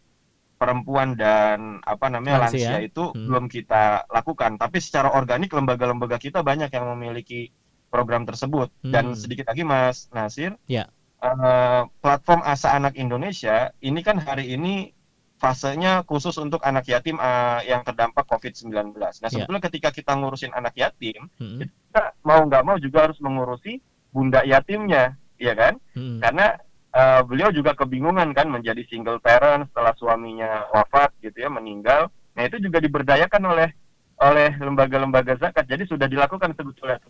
perempuan 0.54 1.18
dan 1.18 1.82
apa 1.82 2.06
namanya 2.08 2.46
lansia, 2.46 2.78
lansia 2.78 2.86
itu 2.86 3.10
hmm. 3.10 3.26
belum 3.26 3.44
kita 3.50 4.06
lakukan. 4.06 4.54
Tapi 4.54 4.78
secara 4.78 5.10
organik 5.18 5.50
lembaga-lembaga 5.50 6.22
kita 6.22 6.46
banyak 6.46 6.70
yang 6.70 6.86
memiliki 6.94 7.50
program 7.94 8.26
tersebut. 8.26 8.74
Dan 8.82 9.14
Hmm. 9.14 9.18
sedikit 9.18 9.46
lagi 9.46 9.62
Mas 9.62 10.10
Nasir, 10.10 10.58
Ya. 10.66 10.90
eh, 11.22 11.82
platform 12.02 12.42
Asa 12.42 12.74
Anak 12.74 12.98
Indonesia 12.98 13.70
ini 13.78 14.02
kan 14.02 14.18
hari 14.18 14.50
ini 14.50 14.90
fasenya 15.38 16.02
khusus 16.08 16.34
untuk 16.42 16.58
anak 16.66 16.90
yatim 16.90 17.22
eh, 17.22 17.70
yang 17.70 17.86
terdampak 17.86 18.26
COVID-19. 18.26 18.98
Nah, 18.98 19.30
Ya. 19.30 19.30
sebetulnya 19.30 19.62
ketika 19.62 19.94
kita 19.94 20.18
ngurusin 20.18 20.50
anak 20.50 20.74
yatim, 20.74 21.30
Mm-mm. 21.38 21.62
kita 21.62 22.18
mau 22.26 22.42
nggak 22.42 22.64
mau 22.66 22.76
juga 22.82 23.06
harus 23.06 23.18
mengurusi 23.22 23.78
bunda 24.10 24.42
yatimnya, 24.42 25.14
ya 25.38 25.54
kan? 25.54 25.78
Mm-mm. 25.94 26.18
Karena 26.18 26.58
eh, 26.94 27.22
beliau 27.26 27.50
juga 27.50 27.74
kebingungan 27.74 28.30
kan 28.38 28.46
menjadi 28.46 28.86
single 28.86 29.18
parent 29.18 29.66
setelah 29.66 29.90
suaminya 29.98 30.70
wafat 30.70 31.10
gitu 31.26 31.42
ya, 31.42 31.50
meninggal. 31.50 32.06
Nah, 32.38 32.42
itu 32.46 32.62
juga 32.62 32.78
diberdayakan 32.78 33.42
oleh 33.50 33.68
oleh 34.22 34.54
lembaga-lembaga 34.62 35.34
zakat. 35.34 35.66
Jadi 35.66 35.90
sudah 35.90 36.06
dilakukan 36.06 36.54
sebetulnya 36.54 37.02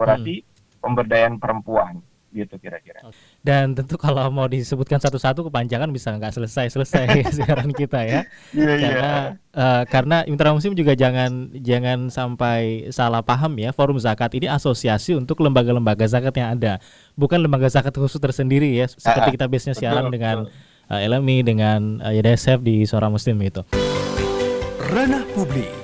pemberdayaan 0.00 0.24
operasi 0.24 0.34
pemberdayaan 0.80 1.34
perempuan 1.36 1.94
gitu 2.30 2.54
kira-kira. 2.62 3.02
Dan 3.42 3.74
tentu 3.74 3.98
kalau 3.98 4.22
mau 4.30 4.46
disebutkan 4.46 5.02
satu-satu 5.02 5.50
kepanjangan 5.50 5.90
bisa 5.90 6.14
nggak 6.14 6.30
selesai-selesai 6.30 7.26
siaran 7.36 7.74
kita 7.74 8.06
ya. 8.06 8.20
Iya 8.54 8.74
karena 8.78 9.10
eh, 9.50 9.82
karena 9.90 10.16
Mitra 10.30 10.54
Muslim 10.54 10.78
juga 10.78 10.94
jangan 10.94 11.50
jangan 11.58 12.06
sampai 12.08 12.86
salah 12.94 13.20
paham 13.26 13.58
ya 13.58 13.74
forum 13.74 13.98
zakat 13.98 14.30
ini 14.38 14.46
asosiasi 14.46 15.18
untuk 15.18 15.42
lembaga-lembaga 15.42 16.06
zakat 16.06 16.38
yang 16.38 16.54
ada 16.54 16.78
bukan 17.18 17.42
lembaga 17.42 17.66
zakat 17.66 17.92
khusus 17.98 18.22
tersendiri 18.22 18.78
ya 18.78 18.86
seperti 18.86 19.28
Ah, 19.30 19.34
kita 19.34 19.46
biasanya 19.50 19.76
siaran 19.76 20.06
betul, 20.06 20.14
dengan 20.14 20.36
eh, 20.86 21.00
LMI 21.10 21.36
dengan 21.42 21.80
eh, 21.98 22.22
YDSF 22.22 22.62
di 22.62 22.86
Suara 22.86 23.10
Muslim 23.10 23.42
gitu. 23.42 23.66
Ranah 24.90 25.26
publik. 25.34 25.79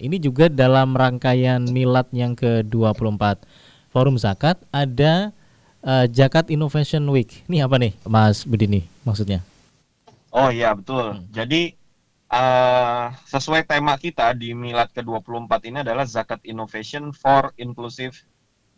Ini 0.00 0.16
juga 0.16 0.48
dalam 0.48 0.96
rangkaian 0.96 1.60
milad 1.60 2.08
yang 2.16 2.32
ke-24 2.32 3.44
Forum 3.92 4.16
Zakat 4.16 4.56
ada 4.72 5.28
eh, 5.84 6.06
Zakat 6.08 6.48
Innovation 6.48 7.04
Week. 7.12 7.44
Ini 7.44 7.68
apa 7.68 7.76
nih 7.76 7.92
Mas 8.08 8.48
Budini 8.48 8.88
maksudnya? 9.04 9.44
Oh 10.32 10.48
iya 10.48 10.72
betul. 10.72 11.20
Jadi 11.28 11.76
eh, 12.32 13.04
sesuai 13.28 13.68
tema 13.68 14.00
kita 14.00 14.32
di 14.32 14.56
Milad 14.56 14.88
ke-24 14.96 15.52
ini 15.68 15.78
adalah 15.84 16.08
Zakat 16.08 16.40
Innovation 16.48 17.12
for 17.12 17.52
Inclusive 17.60 18.16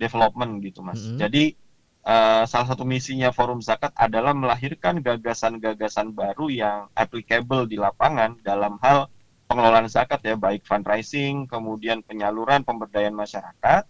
Development 0.02 0.58
gitu 0.58 0.82
Mas. 0.82 0.98
Mhm. 1.06 1.22
Jadi 1.22 1.54
eh, 2.02 2.42
salah 2.50 2.66
satu 2.66 2.82
misinya 2.82 3.30
Forum 3.30 3.62
Zakat 3.62 3.94
adalah 3.94 4.34
melahirkan 4.34 4.98
gagasan-gagasan 4.98 6.10
baru 6.10 6.50
yang 6.50 6.90
applicable 6.98 7.70
di 7.70 7.78
lapangan 7.78 8.34
dalam 8.42 8.74
hal 8.82 9.06
pengelolaan 9.52 9.92
zakat 9.92 10.24
ya 10.24 10.34
baik 10.40 10.64
fundraising, 10.64 11.44
kemudian 11.44 12.00
penyaluran 12.00 12.64
pemberdayaan 12.64 13.12
masyarakat 13.12 13.84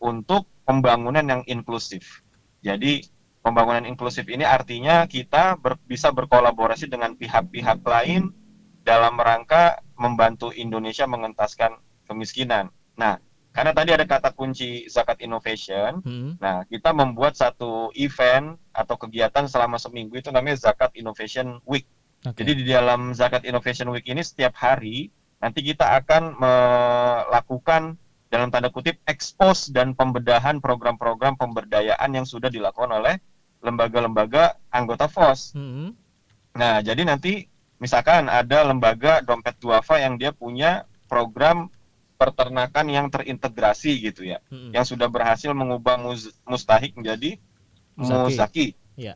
untuk 0.00 0.48
pembangunan 0.64 1.20
yang 1.20 1.42
inklusif. 1.44 2.24
Jadi 2.64 3.04
pembangunan 3.44 3.84
inklusif 3.84 4.24
ini 4.32 4.48
artinya 4.48 5.04
kita 5.04 5.60
ber- 5.60 5.76
bisa 5.84 6.08
berkolaborasi 6.08 6.88
dengan 6.88 7.12
pihak-pihak 7.12 7.84
lain 7.84 8.32
dalam 8.80 9.20
rangka 9.20 9.84
membantu 10.00 10.48
Indonesia 10.56 11.04
mengentaskan 11.04 11.76
kemiskinan. 12.08 12.72
Nah, 12.96 13.20
karena 13.52 13.70
tadi 13.70 13.94
ada 13.94 14.02
kata 14.08 14.32
kunci 14.32 14.88
zakat 14.88 15.20
innovation, 15.22 16.00
Hmm. 16.02 16.34
nah 16.40 16.64
kita 16.66 16.90
membuat 16.90 17.36
satu 17.36 17.92
event 17.94 18.56
atau 18.74 18.96
kegiatan 18.98 19.46
selama 19.46 19.78
seminggu 19.78 20.18
itu 20.18 20.34
namanya 20.34 20.58
Zakat 20.58 20.90
Innovation 20.98 21.62
Week. 21.62 21.86
Oke. 22.24 22.40
Jadi 22.40 22.64
di 22.64 22.72
dalam 22.72 23.12
Zakat 23.12 23.44
Innovation 23.44 23.92
Week 23.92 24.06
ini 24.08 24.24
setiap 24.24 24.56
hari 24.56 25.12
nanti 25.38 25.60
kita 25.60 26.00
akan 26.00 26.40
melakukan 26.40 28.00
dalam 28.32 28.48
tanda 28.48 28.72
kutip 28.72 28.96
ekspos 29.04 29.68
dan 29.70 29.92
pembedahan 29.92 30.58
program-program 30.58 31.36
pemberdayaan 31.36 32.10
yang 32.10 32.24
sudah 32.24 32.48
dilakukan 32.48 32.90
oleh 32.90 33.20
lembaga-lembaga 33.60 34.56
anggota 34.72 35.06
FOS. 35.06 35.52
Hmm. 35.54 35.92
Nah, 36.56 36.80
jadi 36.80 37.04
nanti 37.04 37.44
misalkan 37.78 38.26
ada 38.26 38.64
lembaga 38.64 39.20
dompet 39.20 39.60
duafa 39.60 40.00
yang 40.00 40.16
dia 40.16 40.32
punya 40.32 40.88
program 41.06 41.68
peternakan 42.16 42.86
yang 42.88 43.06
terintegrasi 43.12 44.00
gitu 44.00 44.24
ya, 44.24 44.40
Hmm. 44.48 44.72
yang 44.72 44.86
sudah 44.86 45.06
berhasil 45.06 45.50
mengubah 45.52 46.00
mus- 46.00 46.32
mustahik 46.48 46.96
menjadi 46.96 47.36
Muzaki. 47.94 48.22
muzaki. 48.24 48.66
Iya. 48.96 49.14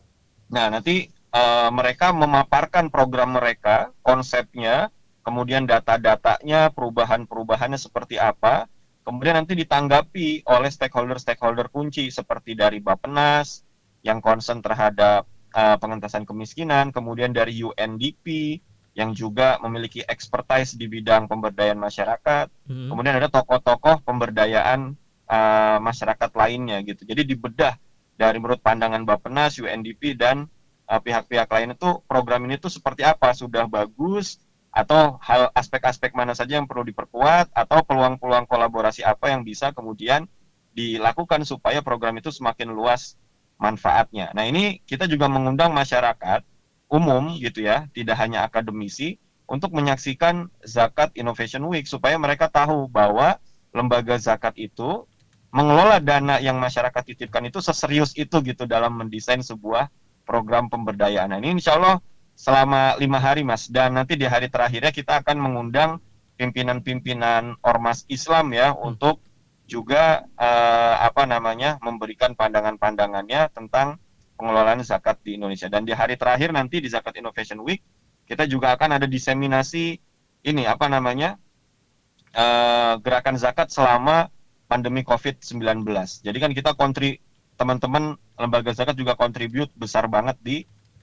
Nah, 0.53 0.71
nanti 0.71 1.09
eh, 1.33 1.71
mereka 1.73 2.13
memaparkan 2.13 2.89
program 2.89 3.37
mereka, 3.37 3.93
konsepnya, 4.01 4.89
kemudian 5.23 5.69
data-datanya, 5.69 6.73
perubahan-perubahannya 6.73 7.77
seperti 7.77 8.17
apa, 8.17 8.65
kemudian 9.05 9.37
nanti 9.41 9.57
ditanggapi 9.57 10.45
oleh 10.49 10.71
stakeholder-stakeholder 10.73 11.69
kunci 11.69 12.09
seperti 12.09 12.57
dari 12.57 12.81
Bappenas 12.81 13.65
yang 14.05 14.21
concern 14.25 14.65
terhadap 14.65 15.29
eh, 15.53 15.77
pengentasan 15.81 16.29
kemiskinan, 16.29 16.93
kemudian 16.93 17.33
dari 17.33 17.57
UNDP 17.61 18.57
yang 18.93 19.15
juga 19.15 19.63
memiliki 19.63 20.03
expertise 20.03 20.75
di 20.75 20.91
bidang 20.91 21.31
pemberdayaan 21.31 21.79
masyarakat, 21.79 22.51
Hmm. 22.67 22.89
kemudian 22.91 23.17
ada 23.17 23.31
tokoh-tokoh 23.31 24.05
pemberdayaan 24.05 24.97
eh, 25.29 25.79
masyarakat 25.81 26.31
lainnya 26.33 26.81
gitu. 26.89 27.05
Jadi 27.05 27.21
dibedah 27.29 27.77
dari 28.17 28.41
menurut 28.41 28.65
pandangan 28.65 29.05
Bappenas, 29.05 29.61
UNDP 29.61 30.17
dan 30.17 30.49
pihak-pihak 30.89 31.49
lain 31.53 31.77
itu 31.77 32.01
program 32.09 32.49
ini 32.49 32.57
tuh 32.57 32.73
seperti 32.73 33.05
apa? 33.05 33.37
Sudah 33.37 33.69
bagus 33.69 34.41
atau 34.73 35.21
hal 35.21 35.53
aspek-aspek 35.53 36.17
mana 36.17 36.33
saja 36.33 36.57
yang 36.57 36.65
perlu 36.65 36.89
diperkuat 36.89 37.53
atau 37.53 37.85
peluang-peluang 37.85 38.49
kolaborasi 38.49 39.05
apa 39.05 39.29
yang 39.29 39.45
bisa 39.45 39.77
kemudian 39.77 40.25
dilakukan 40.73 41.45
supaya 41.45 41.85
program 41.85 42.17
itu 42.17 42.33
semakin 42.33 42.73
luas 42.73 43.21
manfaatnya. 43.61 44.33
Nah, 44.33 44.47
ini 44.49 44.81
kita 44.87 45.05
juga 45.11 45.27
mengundang 45.27 45.75
masyarakat 45.75 46.41
umum 46.89 47.37
gitu 47.37 47.67
ya, 47.67 47.91
tidak 47.93 48.17
hanya 48.17 48.47
akademisi 48.49 49.21
untuk 49.51 49.75
menyaksikan 49.75 50.49
Zakat 50.63 51.13
Innovation 51.19 51.65
Week 51.69 51.85
supaya 51.85 52.17
mereka 52.17 52.49
tahu 52.49 52.87
bahwa 52.89 53.37
lembaga 53.73 54.17
zakat 54.17 54.57
itu 54.57 55.05
mengelola 55.49 56.01
dana 56.01 56.37
yang 56.41 56.61
masyarakat 56.61 57.03
titipkan 57.13 57.49
itu 57.49 57.61
seserius 57.65 58.13
itu 58.17 58.37
gitu 58.45 58.69
dalam 58.69 58.93
mendesain 59.01 59.41
sebuah 59.41 59.89
program 60.29 60.69
pemberdayaan. 60.69 61.33
Nah, 61.33 61.41
ini 61.41 61.57
insya 61.57 61.81
Allah 61.81 62.05
selama 62.37 63.01
lima 63.01 63.17
hari 63.17 63.43
mas 63.43 63.73
dan 63.73 63.97
nanti 63.97 64.15
di 64.15 64.29
hari 64.29 64.53
terakhirnya 64.53 64.93
kita 64.93 65.25
akan 65.25 65.41
mengundang 65.41 66.05
pimpinan-pimpinan 66.37 67.57
ormas 67.65 68.05
Islam 68.07 68.53
ya 68.53 68.77
untuk 68.77 69.25
juga 69.65 70.29
eh, 70.37 70.95
apa 71.03 71.25
namanya 71.25 71.81
memberikan 71.81 72.37
pandangan-pandangannya 72.37 73.51
tentang 73.51 73.99
pengelolaan 74.39 74.87
zakat 74.87 75.19
di 75.27 75.35
Indonesia 75.35 75.67
dan 75.67 75.83
di 75.83 75.91
hari 75.91 76.15
terakhir 76.15 76.55
nanti 76.55 76.79
di 76.79 76.87
Zakat 76.87 77.19
Innovation 77.19 77.59
Week 77.67 77.83
kita 78.23 78.47
juga 78.47 78.79
akan 78.79 79.03
ada 79.03 79.07
diseminasi 79.11 79.99
ini 80.47 80.63
apa 80.63 80.87
namanya 80.87 81.35
eh, 82.31 82.95
gerakan 83.03 83.35
zakat 83.35 83.75
selama 83.75 84.31
pandemi 84.69 85.03
COVID-19. 85.03 85.83
Jadi 86.23 86.39
kan 86.39 86.53
kita 86.53 86.77
kontri 86.77 87.19
teman-teman 87.59 88.15
lembaga 88.39 88.71
zakat 88.71 88.95
juga 88.95 89.19
kontribut 89.19 89.69
besar 89.75 90.07
banget 90.07 90.39
di 90.39 90.57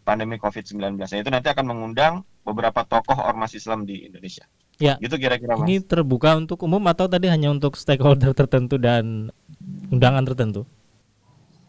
pandemi 0.08 0.40
COVID-19. 0.40 0.96
Nah, 0.96 1.20
itu 1.20 1.30
nanti 1.34 1.52
akan 1.52 1.66
mengundang 1.68 2.24
beberapa 2.48 2.88
tokoh 2.88 3.18
ormas 3.20 3.52
Islam 3.52 3.84
di 3.84 4.08
Indonesia. 4.08 4.48
Ya. 4.80 4.96
Gitu 5.02 5.20
kira-kira 5.20 5.60
Mas. 5.60 5.68
Ini 5.68 5.84
terbuka 5.84 6.36
untuk 6.40 6.64
umum 6.64 6.80
atau 6.88 7.12
tadi 7.12 7.28
hanya 7.28 7.52
untuk 7.52 7.76
stakeholder 7.76 8.32
tertentu 8.32 8.80
dan 8.80 9.34
undangan 9.92 10.24
tertentu? 10.24 10.64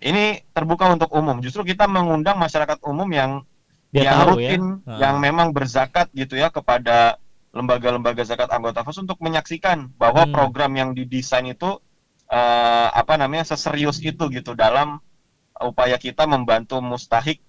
Ini 0.03 0.45
terbuka 0.53 0.93
untuk 0.93 1.11
umum. 1.17 1.41
Justru 1.41 1.67
kita 1.67 1.89
mengundang 1.89 2.37
masyarakat 2.39 2.79
umum 2.87 3.09
yang 3.11 3.43
Dia 3.95 4.13
yang 4.13 4.15
tahu 4.21 4.29
rutin, 4.37 4.63
ya. 4.85 5.09
Yang 5.09 5.17
memang 5.23 5.49
berzakat 5.57 6.13
gitu 6.13 6.37
ya 6.37 6.53
kepada 6.53 7.17
lembaga-lembaga 7.57 8.21
zakat 8.21 8.53
anggota 8.53 8.85
FOS 8.85 9.09
untuk 9.09 9.17
menyaksikan 9.25 9.89
bahwa 9.97 10.29
Hmm. 10.29 10.35
program 10.37 10.77
yang 10.77 10.91
didesain 10.93 11.49
itu 11.49 11.81
eh, 12.29 12.89
apa 12.91 13.15
namanya 13.17 13.47
seserius 13.47 13.99
itu 14.03 14.27
gitu 14.31 14.53
dalam 14.55 14.99
upaya 15.57 15.97
kita 15.97 16.29
membantu 16.29 16.79
mustahik 16.85 17.41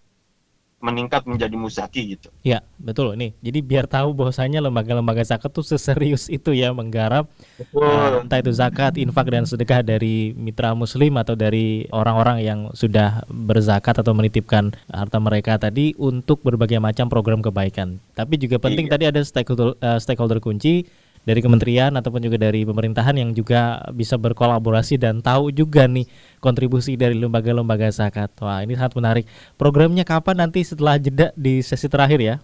meningkat 0.77 1.25
menjadi 1.25 1.57
muzaki 1.57 2.13
gitu. 2.13 2.29
Ya, 2.45 2.61
betul 2.77 3.17
ini. 3.17 3.33
Jadi 3.41 3.65
biar 3.65 3.89
tahu 3.89 4.13
bahwasanya 4.13 4.61
lembaga-lembaga 4.61 5.25
zakat 5.25 5.49
tuh 5.49 5.65
seserius 5.65 6.29
itu 6.29 6.53
ya 6.53 6.69
menggarap 6.69 7.25
eh, 7.57 8.21
entah 8.21 8.37
itu 8.37 8.53
zakat, 8.53 8.93
infak 9.01 9.25
dan 9.33 9.49
sedekah 9.49 9.81
dari 9.81 10.37
mitra 10.37 10.77
muslim 10.77 11.17
atau 11.17 11.33
dari 11.33 11.89
orang-orang 11.89 12.45
yang 12.45 12.59
sudah 12.77 13.25
berzakat 13.25 14.05
atau 14.05 14.13
menitipkan 14.13 14.69
harta 14.93 15.17
mereka 15.17 15.57
tadi 15.57 15.97
untuk 15.97 16.45
berbagai 16.45 16.77
macam 16.77 17.09
program 17.09 17.41
kebaikan. 17.41 17.97
Tapi 18.13 18.37
juga 18.37 18.61
penting 18.61 18.85
Iya. 18.85 18.93
tadi 18.93 19.03
ada 19.09 19.21
stakeholder 19.25 19.73
eh, 19.81 19.97
stakeholder 19.97 20.37
kunci 20.37 20.85
dari 21.27 21.43
kementerian 21.43 21.91
ataupun 21.91 22.23
juga 22.23 22.39
dari 22.39 22.63
pemerintahan 22.63 23.19
yang 23.19 23.35
juga 23.35 23.83
bisa 23.91 24.15
berkolaborasi 24.15 24.95
dan 24.95 25.19
tahu 25.19 25.51
juga 25.51 25.83
nih 25.83 26.07
kontribusi 26.39 26.95
dari 26.95 27.19
lembaga-lembaga 27.19 27.91
zakat. 27.91 28.31
Wah, 28.39 28.63
ini 28.63 28.79
sangat 28.79 28.95
menarik. 28.95 29.25
Programnya 29.59 30.07
kapan 30.07 30.47
nanti 30.47 30.63
setelah 30.63 30.95
jeda 30.95 31.35
di 31.35 31.59
sesi 31.59 31.91
terakhir 31.91 32.19
ya? 32.23 32.35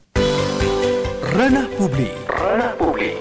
Ranah 1.32 1.72
Publik. 1.80 2.12
Ranah 2.28 2.76
Publik. 2.76 3.15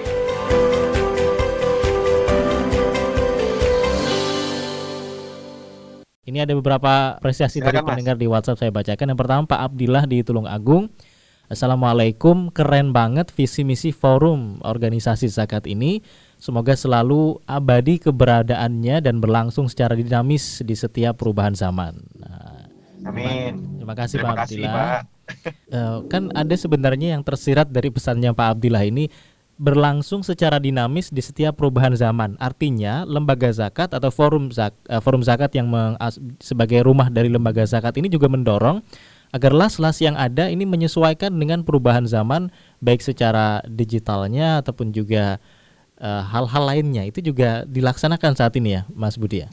Ini 6.27 6.43
ada 6.43 6.59
beberapa 6.59 7.23
apresiasi 7.23 7.63
dari 7.63 7.79
Silakan, 7.79 7.87
Mas. 7.87 7.91
pendengar 7.95 8.17
di 8.19 8.27
WhatsApp 8.27 8.59
saya 8.59 8.75
bacakan. 8.75 9.15
Yang 9.15 9.21
pertama 9.23 9.43
Pak 9.47 9.61
Abdillah 9.71 10.05
di 10.11 10.27
Tulung 10.27 10.51
Agung. 10.51 10.91
Assalamualaikum, 11.53 12.49
keren 12.49 12.97
banget 12.97 13.29
visi 13.29 13.61
misi 13.61 13.93
forum 13.93 14.57
organisasi 14.65 15.29
zakat 15.29 15.69
ini. 15.69 16.01
Semoga 16.41 16.73
selalu 16.73 17.45
abadi 17.45 18.01
keberadaannya 18.01 19.05
dan 19.05 19.21
berlangsung 19.21 19.69
secara 19.69 19.93
dinamis 19.93 20.65
di 20.65 20.73
setiap 20.73 21.21
perubahan 21.21 21.53
zaman. 21.53 22.01
Nah, 22.17 22.67
Amin. 23.05 23.77
terima 23.77 23.93
kasih 23.93 24.17
Terima 24.25 24.33
Pak 24.33 24.37
kasih, 24.41 24.55
Abdillah. 24.65 24.75
Pak. 24.81 25.03
Eh, 25.73 25.99
kan 26.13 26.29
ada 26.37 26.53
sebenarnya 26.53 27.17
yang 27.17 27.25
tersirat 27.25 27.71
dari 27.73 27.89
pesannya 27.89 28.37
Pak 28.37 28.59
Abdillah 28.59 28.85
ini 28.85 29.09
berlangsung 29.57 30.21
secara 30.21 30.59
dinamis 30.61 31.09
di 31.09 31.23
setiap 31.25 31.57
perubahan 31.57 31.95
zaman. 31.97 32.37
Artinya 32.37 33.07
lembaga 33.09 33.49
zakat 33.55 33.93
atau 33.97 34.11
forum 34.13 34.53
zak, 34.53 34.77
eh, 34.93 35.01
forum 35.01 35.25
zakat 35.25 35.53
yang 35.57 35.69
meng- 35.73 35.97
sebagai 36.43 36.85
rumah 36.85 37.09
dari 37.09 37.29
lembaga 37.33 37.65
zakat 37.65 37.97
ini 37.97 38.09
juga 38.13 38.29
mendorong 38.29 38.83
agar 39.33 39.53
las-las 39.57 39.99
yang 40.05 40.15
ada 40.15 40.53
ini 40.53 40.69
menyesuaikan 40.69 41.33
dengan 41.33 41.65
perubahan 41.65 42.05
zaman 42.05 42.53
baik 42.85 43.01
secara 43.01 43.65
digitalnya 43.65 44.61
ataupun 44.61 44.93
juga 44.93 45.41
eh, 45.97 46.23
hal-hal 46.29 46.65
lainnya 46.69 47.09
itu 47.09 47.25
juga 47.25 47.65
dilaksanakan 47.65 48.37
saat 48.37 48.53
ini 48.61 48.81
ya 48.81 48.83
Mas 48.93 49.17
Budi 49.17 49.45
ya. 49.45 49.51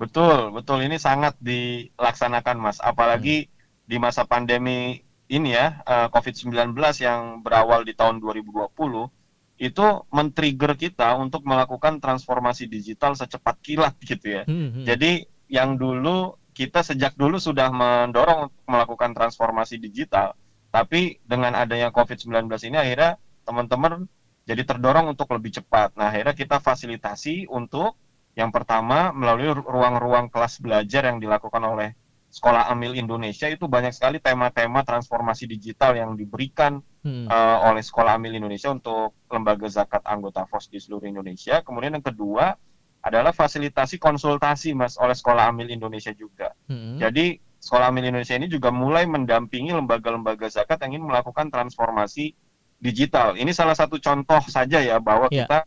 Betul, 0.00 0.48
betul. 0.56 0.80
Ini 0.80 0.96
sangat 0.96 1.36
dilaksanakan, 1.44 2.56
Mas. 2.56 2.80
Apalagi 2.80 3.52
di 3.84 3.96
masa 4.00 4.24
pandemi 4.24 5.04
ini 5.28 5.52
ya, 5.52 5.84
eh, 5.84 6.08
COVID-19 6.08 6.72
yang 7.04 7.44
berawal 7.44 7.84
di 7.84 7.92
tahun 7.92 8.16
2020, 8.16 9.12
itu 9.60 9.86
men-trigger 10.08 10.72
kita 10.72 11.20
untuk 11.20 11.44
melakukan 11.44 12.00
transformasi 12.00 12.64
digital 12.64 13.12
secepat 13.12 13.60
kilat 13.60 13.92
gitu 14.00 14.40
ya. 14.40 14.42
Hmm, 14.48 14.72
hmm. 14.72 14.84
Jadi 14.88 15.28
yang 15.52 15.76
dulu 15.76 16.39
kita 16.52 16.82
sejak 16.84 17.14
dulu 17.16 17.38
sudah 17.38 17.70
mendorong 17.72 18.50
untuk 18.50 18.62
melakukan 18.68 19.10
transformasi 19.14 19.78
digital, 19.78 20.34
tapi 20.70 21.18
dengan 21.24 21.56
adanya 21.56 21.90
COVID-19 21.90 22.46
ini 22.70 22.76
akhirnya 22.78 23.18
teman-teman 23.46 24.06
jadi 24.46 24.62
terdorong 24.66 25.14
untuk 25.14 25.30
lebih 25.34 25.62
cepat. 25.62 25.94
Nah, 25.94 26.10
akhirnya 26.10 26.34
kita 26.34 26.58
fasilitasi 26.58 27.46
untuk 27.50 27.94
yang 28.38 28.54
pertama 28.54 29.10
melalui 29.10 29.50
ru- 29.50 29.66
ruang-ruang 29.66 30.30
kelas 30.30 30.62
belajar 30.62 31.06
yang 31.10 31.18
dilakukan 31.18 31.62
oleh 31.62 31.94
Sekolah 32.30 32.70
Amil 32.70 32.94
Indonesia 32.94 33.50
itu 33.50 33.66
banyak 33.66 33.90
sekali 33.90 34.22
tema-tema 34.22 34.86
transformasi 34.86 35.50
digital 35.50 35.98
yang 35.98 36.14
diberikan 36.14 36.78
Hmm. 37.00 37.24
eh, 37.26 37.58
oleh 37.64 37.80
Sekolah 37.80 38.20
Amil 38.20 38.36
Indonesia 38.36 38.68
untuk 38.68 39.16
lembaga 39.32 39.64
zakat 39.72 40.04
anggota 40.04 40.44
FOS 40.44 40.68
di 40.68 40.76
seluruh 40.78 41.08
Indonesia. 41.08 41.64
Kemudian 41.64 41.96
yang 41.96 42.04
kedua 42.04 42.52
adalah 43.00 43.32
fasilitasi 43.32 43.96
konsultasi 43.96 44.76
Mas 44.76 45.00
oleh 45.00 45.16
Sekolah 45.16 45.48
Amil 45.48 45.72
Indonesia 45.72 46.12
juga. 46.12 46.52
Hmm. 46.68 47.00
Jadi 47.00 47.40
Sekolah 47.60 47.88
Amil 47.92 48.08
Indonesia 48.08 48.36
ini 48.36 48.48
juga 48.48 48.68
mulai 48.72 49.04
mendampingi 49.08 49.72
lembaga-lembaga 49.72 50.48
zakat 50.48 50.80
yang 50.84 50.96
ingin 50.96 51.08
melakukan 51.08 51.48
transformasi 51.48 52.32
digital. 52.80 53.36
Ini 53.36 53.52
salah 53.52 53.76
satu 53.76 54.00
contoh 54.00 54.40
saja 54.48 54.80
ya 54.80 54.96
bahwa 55.00 55.28
Ya. 55.32 55.44
kita 55.44 55.58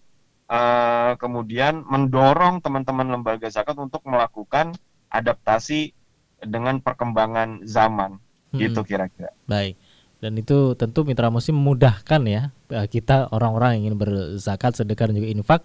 eh, 0.43 1.12
kemudian 1.17 1.82
mendorong 1.88 2.62
teman-teman 2.62 3.10
lembaga 3.17 3.50
zakat 3.50 3.74
untuk 3.80 4.06
melakukan 4.06 4.76
adaptasi 5.10 5.93
dengan 6.43 6.82
perkembangan 6.82 7.65
zaman. 7.65 8.22
Hmm. 8.54 8.60
Gitu 8.62 8.82
kira-kira. 8.86 9.34
Baik. 9.50 9.78
Dan 10.22 10.39
itu 10.39 10.72
tentu 10.78 11.04
mitra 11.04 11.28
muslim 11.34 11.58
memudahkan 11.58 12.22
ya 12.30 12.54
eh, 12.69 12.88
kita 12.89 13.34
orang-orang 13.34 13.78
yang 13.78 13.82
ingin 13.89 13.98
berzakat, 13.98 14.78
sedekah 14.78 15.10
dan 15.10 15.17
juga 15.17 15.30
infak 15.34 15.62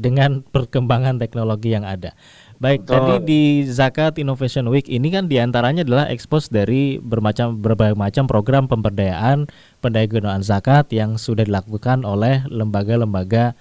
dengan 0.00 0.40
perkembangan 0.40 1.20
teknologi 1.20 1.76
yang 1.76 1.84
ada. 1.84 2.16
Baik, 2.62 2.86
Betul. 2.86 2.94
tadi 2.94 3.14
di 3.26 3.42
Zakat 3.66 4.22
Innovation 4.22 4.70
Week 4.70 4.86
ini 4.86 5.10
kan 5.10 5.26
di 5.26 5.42
antaranya 5.42 5.82
adalah 5.82 6.06
ekspos 6.06 6.46
dari 6.46 7.02
bermacam 7.02 7.58
berbagai 7.58 7.98
macam 7.98 8.30
program 8.30 8.70
pemberdayaan 8.70 9.50
pendayagunaan 9.82 10.46
zakat 10.46 10.86
yang 10.94 11.18
sudah 11.18 11.42
dilakukan 11.42 12.06
oleh 12.06 12.46
lembaga-lembaga 12.46 13.58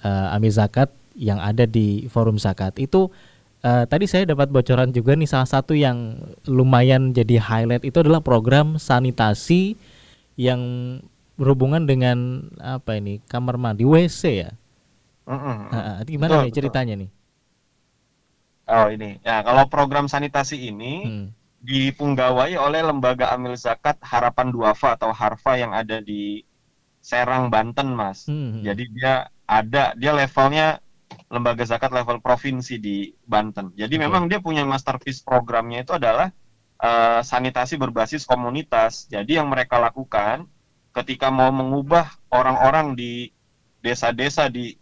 eh, 0.00 0.34
amil 0.34 0.56
zakat 0.56 0.88
yang 1.20 1.36
ada 1.36 1.68
di 1.68 2.08
forum 2.08 2.40
zakat 2.40 2.80
itu 2.80 3.12
eh, 3.60 3.84
tadi 3.84 4.08
saya 4.08 4.24
dapat 4.24 4.48
bocoran 4.48 4.88
juga 4.88 5.12
nih 5.12 5.28
salah 5.28 5.60
satu 5.60 5.76
yang 5.76 6.16
lumayan 6.48 7.12
jadi 7.12 7.44
highlight 7.44 7.84
itu 7.84 8.00
adalah 8.00 8.24
program 8.24 8.80
sanitasi 8.80 9.76
yang 10.40 10.64
berhubungan 11.36 11.84
dengan 11.84 12.48
apa 12.56 12.96
ini 12.96 13.20
kamar 13.28 13.60
mandi 13.60 13.84
WC 13.84 14.48
ya 14.48 14.50
Mm-mm. 15.30 15.58
Nah, 15.72 16.02
gimana 16.10 16.34
Betul, 16.34 16.42
nih 16.42 16.52
betul. 16.52 16.56
ceritanya 16.58 16.94
nih 17.00 17.10
Oh 18.70 18.86
ini, 18.94 19.18
ya 19.26 19.42
kalau 19.46 19.64
program 19.66 20.06
sanitasi 20.06 20.56
ini 20.70 20.86
Hmm. 21.04 21.26
dipunggawai 21.60 22.52
oleh 22.56 22.80
lembaga 22.88 23.34
amil 23.34 23.54
zakat 23.58 23.96
Harapan 24.00 24.48
Duafa 24.54 24.96
atau 24.96 25.10
Harfa 25.12 25.52
yang 25.62 25.72
ada 25.76 25.98
di 26.00 26.46
Serang, 27.02 27.50
Banten, 27.54 27.88
Mas. 28.00 28.30
Hmm. 28.30 28.62
Jadi 28.66 28.84
dia 28.96 29.28
ada, 29.48 29.92
dia 30.00 30.12
levelnya 30.14 30.78
lembaga 31.34 31.64
zakat 31.66 31.90
level 31.92 32.18
provinsi 32.22 32.78
di 32.80 33.10
Banten. 33.26 33.74
Jadi 33.76 33.94
Oke. 33.98 34.02
memang 34.06 34.22
dia 34.30 34.38
punya 34.46 34.62
masterpiece 34.72 35.20
programnya 35.24 35.84
itu 35.84 35.92
adalah 36.00 36.28
eh, 36.82 37.20
sanitasi 37.24 37.74
berbasis 37.80 38.24
komunitas. 38.24 39.06
Jadi 39.12 39.36
yang 39.40 39.48
mereka 39.52 39.76
lakukan 39.82 40.48
ketika 40.96 41.28
mau 41.34 41.50
mengubah 41.52 42.06
orang-orang 42.32 42.96
di 42.98 43.30
desa-desa 43.84 44.48
di 44.52 44.79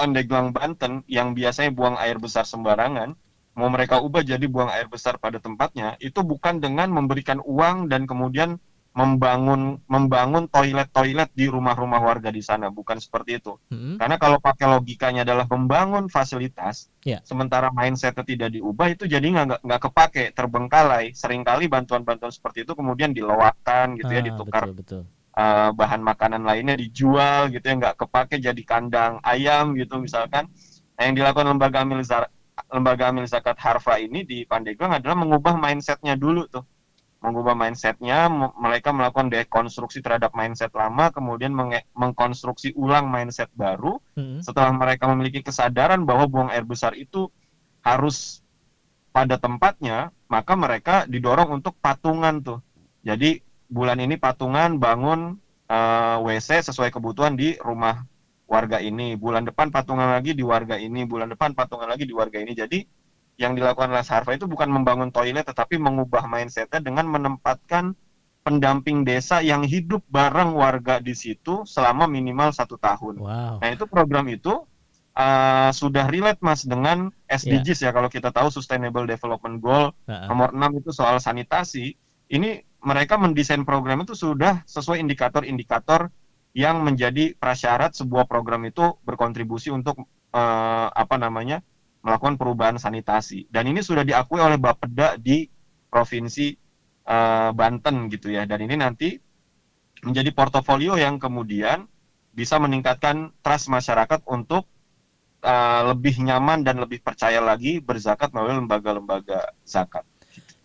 Pandeglang, 0.00 0.56
Banten 0.56 1.04
yang 1.04 1.36
biasanya 1.36 1.76
buang 1.76 2.00
air 2.00 2.16
besar 2.16 2.48
sembarangan, 2.48 3.12
mau 3.52 3.68
mereka 3.68 4.00
ubah 4.00 4.24
jadi 4.24 4.48
buang 4.48 4.72
air 4.72 4.88
besar 4.88 5.20
pada 5.20 5.36
tempatnya, 5.36 6.00
itu 6.00 6.24
bukan 6.24 6.56
dengan 6.56 6.88
memberikan 6.88 7.44
uang 7.44 7.92
dan 7.92 8.08
kemudian 8.08 8.56
membangun 8.90 9.78
membangun 9.86 10.50
toilet-toilet 10.50 11.30
di 11.30 11.46
rumah-rumah 11.46 12.02
warga 12.02 12.32
di 12.34 12.42
sana, 12.42 12.74
bukan 12.74 12.98
seperti 12.98 13.38
itu. 13.38 13.54
Hmm. 13.70 14.00
Karena 14.00 14.18
kalau 14.18 14.42
pakai 14.42 14.66
logikanya 14.66 15.22
adalah 15.22 15.46
membangun 15.46 16.10
fasilitas, 16.10 16.90
Ya. 17.06 17.22
sementara 17.22 17.70
mindsetnya 17.70 18.26
tidak 18.26 18.50
diubah 18.50 18.90
itu 18.90 19.06
jadi 19.06 19.22
nggak 19.22 19.62
nggak- 19.62 19.82
kepake, 19.84 20.24
terbengkalai. 20.34 21.14
Seringkali 21.14 21.70
bantuan-bantuan 21.70 22.34
seperti 22.34 22.66
itu 22.66 22.74
kemudian 22.74 23.14
diloakan 23.14 23.94
gitu 23.94 24.10
ya, 24.10 24.20
Ah, 24.20 24.26
ditukar 24.26 24.62
betul 24.74 25.04
betul 25.06 25.19
eh, 25.40 25.70
bahan 25.72 26.00
makanan 26.04 26.44
lainnya 26.44 26.76
dijual 26.76 27.48
gitu 27.48 27.64
ya, 27.64 27.74
nggak 27.80 27.96
kepake 27.96 28.36
jadi 28.44 28.62
kandang 28.68 29.24
ayam 29.24 29.72
gitu 29.80 29.96
misalkan. 29.96 30.52
Nah, 31.00 31.02
yang 31.08 31.16
dilakukan 31.16 31.48
lembaga 31.48 31.80
amil 31.80 32.04
lembaga 32.68 33.08
amil 33.08 33.24
zakat 33.24 33.56
Harfa 33.56 33.96
ini 33.96 34.20
di 34.28 34.44
Pandeglang 34.44 35.00
adalah 35.00 35.16
mengubah 35.16 35.56
mindsetnya 35.56 36.12
dulu 36.12 36.44
tuh 36.44 36.64
mengubah 37.20 37.52
mindsetnya, 37.52 38.32
mereka 38.56 38.96
melakukan 38.96 39.28
dekonstruksi 39.28 40.00
terhadap 40.00 40.32
mindset 40.32 40.72
lama, 40.72 41.12
kemudian 41.12 41.52
menge- 41.52 41.84
mengkonstruksi 41.92 42.72
ulang 42.72 43.12
mindset 43.12 43.52
baru. 43.52 44.00
Hmm. 44.16 44.40
Setelah 44.40 44.72
mereka 44.72 45.04
memiliki 45.12 45.44
kesadaran 45.44 46.08
bahwa 46.08 46.24
buang 46.24 46.48
air 46.48 46.64
besar 46.64 46.96
itu 46.96 47.28
harus 47.84 48.40
pada 49.12 49.36
tempatnya, 49.36 50.08
maka 50.32 50.56
mereka 50.56 51.04
didorong 51.04 51.60
untuk 51.60 51.76
patungan 51.76 52.40
tuh. 52.40 52.58
Jadi 53.04 53.44
bulan 53.70 54.02
ini 54.02 54.18
patungan 54.18 54.76
bangun 54.76 55.38
eh, 55.70 56.16
WC 56.20 56.66
sesuai 56.66 56.90
kebutuhan 56.90 57.38
di 57.38 57.54
rumah 57.62 58.02
warga 58.50 58.82
ini. 58.82 59.14
Bulan 59.14 59.46
depan 59.46 59.70
patungan 59.70 60.10
lagi 60.10 60.34
di 60.34 60.42
warga 60.42 60.74
ini. 60.74 61.06
Bulan 61.06 61.30
depan 61.30 61.54
patungan 61.54 61.86
lagi 61.86 62.02
di 62.02 62.12
warga 62.12 62.42
ini. 62.42 62.52
Jadi 62.52 62.82
yang 63.38 63.56
dilakukan 63.56 63.88
oleh 63.88 64.04
Sarfa 64.04 64.36
itu 64.36 64.44
bukan 64.44 64.68
membangun 64.68 65.08
toilet, 65.08 65.46
tetapi 65.48 65.80
mengubah 65.80 66.28
mindsetnya 66.28 66.82
dengan 66.82 67.08
menempatkan 67.08 67.96
pendamping 68.44 69.04
desa 69.04 69.40
yang 69.44 69.64
hidup 69.64 70.00
bareng 70.08 70.56
warga 70.56 70.98
di 70.98 71.12
situ 71.12 71.64
selama 71.68 72.08
minimal 72.08 72.50
satu 72.52 72.80
tahun. 72.80 73.20
wow 73.20 73.60
Nah 73.60 73.68
itu 73.68 73.84
program 73.84 74.26
itu 74.32 74.64
uh, 75.12 75.70
sudah 75.70 76.08
relate 76.08 76.40
mas 76.40 76.64
dengan 76.64 77.12
SDGs 77.28 77.84
ya 77.84 77.90
kalau 77.92 78.08
kita 78.08 78.32
tahu 78.32 78.48
Sustainable 78.48 79.04
Development 79.04 79.60
Goal 79.60 79.92
Nah, 80.08 80.26
nomor 80.26 80.56
6 80.56 80.80
itu 80.80 80.90
soal 80.90 81.20
sanitasi. 81.20 81.94
Ini 82.30 82.64
mereka 82.80 83.20
mendesain 83.20 83.62
program 83.64 84.04
itu 84.04 84.16
sudah 84.16 84.64
sesuai 84.64 85.00
indikator-indikator 85.04 86.08
yang 86.56 86.82
menjadi 86.82 87.36
prasyarat 87.38 87.94
sebuah 87.94 88.26
program 88.26 88.66
itu 88.66 88.98
berkontribusi 89.06 89.70
untuk 89.70 90.02
uh, 90.34 90.88
apa 90.90 91.14
namanya 91.14 91.62
melakukan 92.00 92.40
perubahan 92.40 92.76
sanitasi. 92.80 93.46
Dan 93.52 93.70
ini 93.70 93.84
sudah 93.84 94.02
diakui 94.02 94.40
oleh 94.40 94.56
Bapeda 94.56 95.20
di 95.20 95.46
provinsi 95.92 96.56
uh, 97.06 97.52
Banten 97.52 98.08
gitu 98.08 98.32
ya. 98.32 98.48
Dan 98.48 98.66
ini 98.66 98.74
nanti 98.80 99.14
menjadi 100.00 100.32
portofolio 100.32 100.96
yang 100.96 101.20
kemudian 101.20 101.84
bisa 102.32 102.56
meningkatkan 102.56 103.36
trust 103.44 103.68
masyarakat 103.68 104.24
untuk 104.26 104.64
uh, 105.44 105.92
lebih 105.92 106.24
nyaman 106.24 106.64
dan 106.64 106.80
lebih 106.80 107.04
percaya 107.04 107.38
lagi 107.38 107.78
berzakat 107.78 108.32
melalui 108.32 108.64
lembaga-lembaga 108.64 109.52
zakat. 109.62 110.08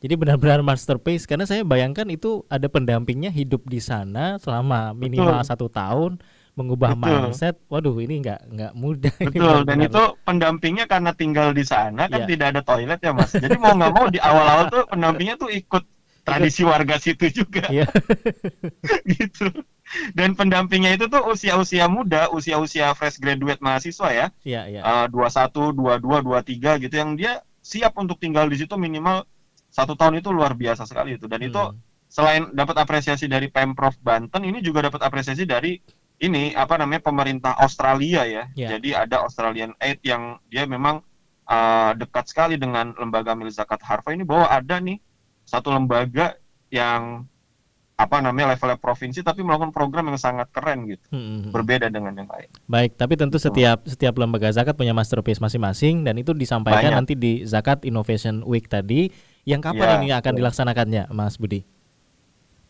Jadi 0.06 0.22
benar-benar 0.22 0.62
masterpiece 0.62 1.26
karena 1.26 1.50
saya 1.50 1.66
bayangkan 1.66 2.06
itu 2.14 2.46
ada 2.46 2.70
pendampingnya 2.70 3.34
hidup 3.34 3.66
di 3.66 3.82
sana 3.82 4.38
selama 4.38 4.94
minimal 4.94 5.42
Betul. 5.42 5.50
satu 5.50 5.66
tahun 5.66 6.22
mengubah 6.54 6.94
Betul. 6.94 7.02
mindset. 7.26 7.58
Waduh 7.74 7.98
ini 7.98 8.22
nggak 8.22 8.40
nggak 8.54 8.74
mudah. 8.78 9.16
ini 9.18 9.34
Betul, 9.34 9.58
dan 9.66 9.78
itu 9.82 10.04
pendampingnya 10.22 10.86
karena 10.86 11.10
tinggal 11.18 11.58
di 11.58 11.66
sana 11.66 12.06
kan 12.06 12.22
Iya. 12.22 12.30
tidak 12.30 12.48
ada 12.54 12.62
toilet 12.62 13.02
ya 13.02 13.18
mas. 13.18 13.34
Jadi 13.34 13.58
mau 13.58 13.74
nggak 13.74 13.94
mau 13.98 14.06
di 14.06 14.22
awal-awal 14.22 14.70
tuh 14.70 14.84
pendampingnya 14.94 15.42
tuh 15.42 15.50
ikut 15.50 15.82
tradisi 16.22 16.62
warga 16.62 17.02
situ 17.02 17.26
juga 17.34 17.66
Iya. 17.74 17.90
gitu. 19.18 19.50
Dan 20.14 20.38
pendampingnya 20.38 21.02
itu 21.02 21.10
tuh 21.10 21.26
usia-usia 21.34 21.90
muda, 21.90 22.30
usia-usia 22.30 22.94
fresh 22.94 23.18
graduate 23.18 23.58
mahasiswa 23.58 24.10
ya, 24.14 24.28
Iya, 24.46 24.62
iya. 24.70 24.82
Eh, 24.86 25.06
21, 25.10 25.74
22, 25.74 26.22
23 26.22 26.78
gitu 26.78 26.94
yang 26.94 27.18
dia 27.18 27.42
siap 27.66 27.98
untuk 27.98 28.22
tinggal 28.22 28.46
di 28.46 28.62
situ 28.62 28.78
minimal 28.78 29.26
satu 29.76 30.00
tahun 30.00 30.24
itu 30.24 30.32
luar 30.32 30.56
biasa 30.56 30.88
sekali 30.88 31.20
itu. 31.20 31.28
Dan 31.28 31.44
itu 31.44 31.60
Hmm. 31.60 31.76
selain 32.08 32.48
dapat 32.56 32.80
apresiasi 32.80 33.28
dari 33.28 33.52
Pemprov 33.52 34.00
Banten, 34.00 34.40
ini 34.42 34.64
juga 34.64 34.88
dapat 34.88 35.04
apresiasi 35.04 35.44
dari 35.44 35.76
ini 36.16 36.56
apa 36.56 36.80
namanya 36.80 37.04
pemerintah 37.04 37.60
Australia 37.60 38.24
ya. 38.24 38.44
Ya. 38.56 38.80
Jadi 38.80 38.96
ada 38.96 39.28
Australian 39.28 39.76
Aid 39.84 40.00
yang 40.00 40.40
dia 40.48 40.64
memang 40.64 41.04
uh, 41.46 41.92
dekat 41.92 42.32
sekali 42.32 42.56
dengan 42.56 42.96
lembaga 42.96 43.36
milik 43.36 43.52
zakat 43.52 43.84
harfa 43.84 44.16
ini 44.16 44.24
bahwa 44.24 44.48
ada 44.48 44.80
nih 44.80 44.96
satu 45.44 45.76
lembaga 45.76 46.40
yang 46.72 47.28
apa 47.96 48.20
namanya 48.20 48.56
levelnya 48.56 48.76
provinsi 48.76 49.24
tapi 49.24 49.40
melakukan 49.40 49.72
program 49.72 50.12
yang 50.12 50.20
sangat 50.20 50.52
keren 50.52 50.84
gitu, 50.84 51.04
Hmm, 51.12 51.20
hmm, 51.20 51.40
hmm. 51.48 51.52
berbeda 51.52 51.88
dengan 51.88 52.12
yang 52.12 52.28
lain. 52.28 52.48
Baik, 52.68 52.96
tapi 52.96 53.16
tentu 53.16 53.40
Betul. 53.40 53.52
setiap 53.52 53.88
setiap 53.88 54.16
lembaga 54.16 54.52
zakat 54.52 54.76
punya 54.76 54.92
masterpiece 54.92 55.40
masing-masing 55.40 56.04
dan 56.04 56.16
itu 56.16 56.32
disampaikan 56.32 56.92
Banyak. 56.92 56.96
nanti 56.96 57.14
di 57.16 57.44
Zakat 57.44 57.84
Innovation 57.84 58.44
Week 58.44 58.68
tadi. 58.68 59.08
Yang 59.46 59.62
kapan 59.72 59.88
Ya, 59.88 59.96
ini 60.02 60.10
akan 60.12 60.34
dilaksanakannya, 60.42 61.04
Mas 61.14 61.38
Budi? 61.38 61.62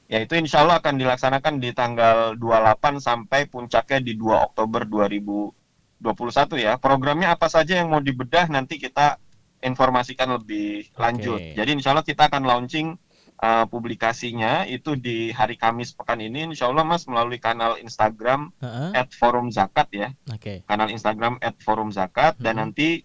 Ya 0.05 0.21
itu 0.21 0.37
insya 0.37 0.61
Allah 0.61 0.77
akan 0.77 1.01
dilaksanakan 1.01 1.57
di 1.57 1.73
tanggal 1.73 2.37
28 2.37 3.01
sampai 3.01 3.49
puncaknya 3.49 3.99
di 4.05 4.13
2 4.13 4.53
Oktober 4.53 4.85
2021 4.85 6.61
ya. 6.61 6.77
Programnya 6.77 7.33
apa 7.33 7.49
saja 7.49 7.81
yang 7.81 7.89
mau 7.89 7.97
dibedah 8.03 8.45
nanti 8.53 8.77
kita 8.77 9.17
informasikan 9.65 10.37
lebih 10.37 10.93
lanjut. 10.93 11.41
Oke. 11.41 11.57
Jadi 11.57 11.69
insya 11.81 11.97
Allah 11.97 12.05
kita 12.05 12.29
akan 12.29 12.45
launching 12.45 12.93
uh, 13.41 13.65
publikasinya 13.65 14.69
itu 14.69 14.93
di 14.93 15.33
hari 15.33 15.57
Kamis 15.57 15.97
pekan 15.97 16.21
ini 16.21 16.53
insya 16.53 16.69
Allah 16.69 16.85
Mas 16.85 17.09
melalui 17.09 17.41
kanal 17.41 17.81
Instagram 17.81 18.53
Heeh. 18.61 19.09
@forum 19.17 19.49
zakat 19.49 19.89
ya. 19.89 20.13
Oke. 20.29 20.61
Kanal 20.69 20.93
Instagram 20.93 21.41
@forum 21.65 21.89
zakat 21.89 22.37
dan 22.37 22.61
Hmm. 22.61 22.61
nanti 22.69 23.01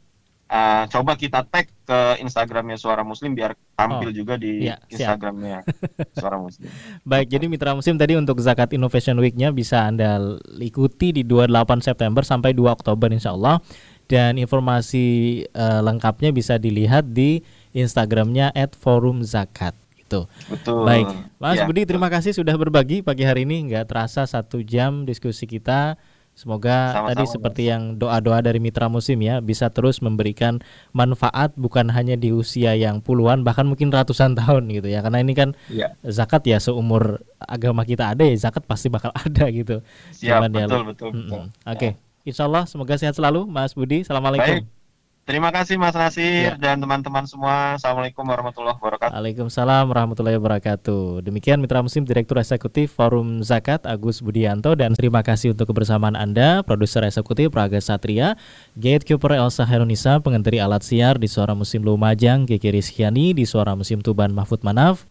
uh, 0.51 0.85
coba 0.91 1.15
kita 1.15 1.47
tag 1.47 1.71
ke 1.87 2.01
Instagramnya 2.21 2.75
Suara 2.77 3.07
Muslim 3.07 3.33
biar 3.33 3.55
tampil 3.79 4.11
Oh, 4.11 4.15
juga 4.15 4.35
di 4.37 4.67
siap. 4.67 4.91
Instagramnya 4.91 5.63
Suara 6.21 6.37
Muslim. 6.37 6.69
Baik, 7.07 7.31
jadi 7.31 7.47
Mitra 7.47 7.73
Muslim 7.73 7.97
tadi 7.97 8.19
untuk 8.19 8.43
Zakat 8.43 8.75
Innovation 8.75 9.17
Week-nya 9.23 9.55
bisa 9.55 9.87
Anda 9.87 10.19
ikuti 10.59 11.15
di 11.15 11.23
28 11.23 11.87
September 11.87 12.27
sampai 12.27 12.53
2 12.53 12.67
Oktober 12.69 13.09
insya 13.15 13.33
Allah. 13.33 13.63
Dan 14.11 14.43
informasi 14.43 15.07
eh, 15.47 15.81
lengkapnya 15.87 16.35
bisa 16.35 16.59
dilihat 16.59 17.15
di 17.15 17.47
Instagramnya 17.71 18.51
@forumzakat. 18.75 19.79
Gitu. 19.95 20.27
Betul. 20.51 20.83
Baik, 20.83 21.07
Mas 21.39 21.63
Ya, 21.63 21.71
Budi 21.71 21.87
terima 21.87 22.11
kasih 22.11 22.35
sudah 22.35 22.59
berbagi 22.59 23.07
pagi 23.07 23.23
hari 23.23 23.47
ini. 23.47 23.71
Nggak 23.71 23.87
terasa 23.87 24.27
satu 24.27 24.67
jam 24.67 25.07
diskusi 25.07 25.47
kita. 25.47 25.95
Semoga 26.41 26.97
Sama-sama, 26.97 27.09
tadi 27.13 27.25
seperti 27.29 27.63
yang 27.69 27.83
doa-doa 27.95 28.41
dari 28.41 28.57
Mitra 28.57 28.89
Muslim 28.89 29.21
ya 29.21 29.39
bisa 29.39 29.69
terus 29.69 30.01
memberikan 30.01 30.57
manfaat 30.91 31.53
bukan 31.53 31.93
hanya 31.93 32.17
di 32.17 32.33
usia 32.33 32.73
yang 32.73 32.99
puluhan 32.99 33.45
bahkan 33.45 33.69
mungkin 33.69 33.93
ratusan 33.93 34.33
tahun 34.41 34.73
gitu 34.73 34.89
ya. 34.89 35.05
Karena 35.05 35.21
ini 35.21 35.37
kan 35.37 35.53
Iya. 35.69 35.93
zakat 36.01 36.49
ya 36.49 36.57
seumur 36.57 37.21
agama 37.37 37.85
kita 37.85 38.09
ada 38.09 38.25
ya 38.25 38.33
zakat 38.33 38.65
pasti 38.65 38.89
bakal 38.89 39.13
ada 39.21 39.45
gitu. 39.53 39.85
Siap, 40.11 40.41
Cuman 40.41 40.51
ya- 40.51 40.65
betul, 40.65 40.83
betul, 40.89 41.09
betul. 41.13 41.43
Oke, 41.69 41.89
Insya 42.21 42.49
Allah 42.49 42.65
semoga 42.65 42.97
sehat 42.97 43.13
selalu 43.13 43.45
Mas 43.45 43.73
Budi. 43.73 44.01
Assalamualaikum. 44.01 44.65
Baik. 44.65 44.80
Terima 45.31 45.55
kasih 45.55 45.79
Mas 45.79 45.95
Nasir 45.95 46.51
Ya. 46.51 46.59
dan 46.59 46.83
teman-teman 46.83 47.23
semua. 47.23 47.79
Assalamualaikum 47.79 48.27
warahmatullahi 48.27 48.75
wabarakatuh. 48.75 49.15
Waalaikumsalam 49.15 49.87
warahmatullahi 49.87 50.35
wabarakatuh. 50.43 51.23
Demikian 51.23 51.63
Mitra 51.63 51.79
Muslim 51.87 52.03
Direktur 52.03 52.43
Eksekutif 52.43 52.91
Forum 52.99 53.39
Zakat 53.39 53.87
Agus 53.87 54.19
Budianto 54.19 54.75
dan 54.75 54.91
terima 54.99 55.23
kasih 55.23 55.55
untuk 55.55 55.71
kebersamaan 55.71 56.19
Anda, 56.19 56.67
Produser 56.67 57.07
Eksekutif 57.07 57.55
Praga 57.55 57.79
Satria, 57.79 58.35
Gatekeeper 58.75 59.39
Elsa 59.39 59.63
Herunisa, 59.63 60.19
Pengenteri 60.19 60.59
Alat 60.59 60.83
Siar 60.83 61.15
di 61.23 61.31
Suara 61.31 61.55
Muslim 61.55 61.87
Lumajang, 61.87 62.51
Kiki 62.51 62.75
Rizkyani 62.75 63.31
di 63.31 63.47
Suara 63.47 63.79
Muslim 63.79 64.03
Tuban 64.03 64.35
Mahfud 64.35 64.67
Manaf, 64.67 65.07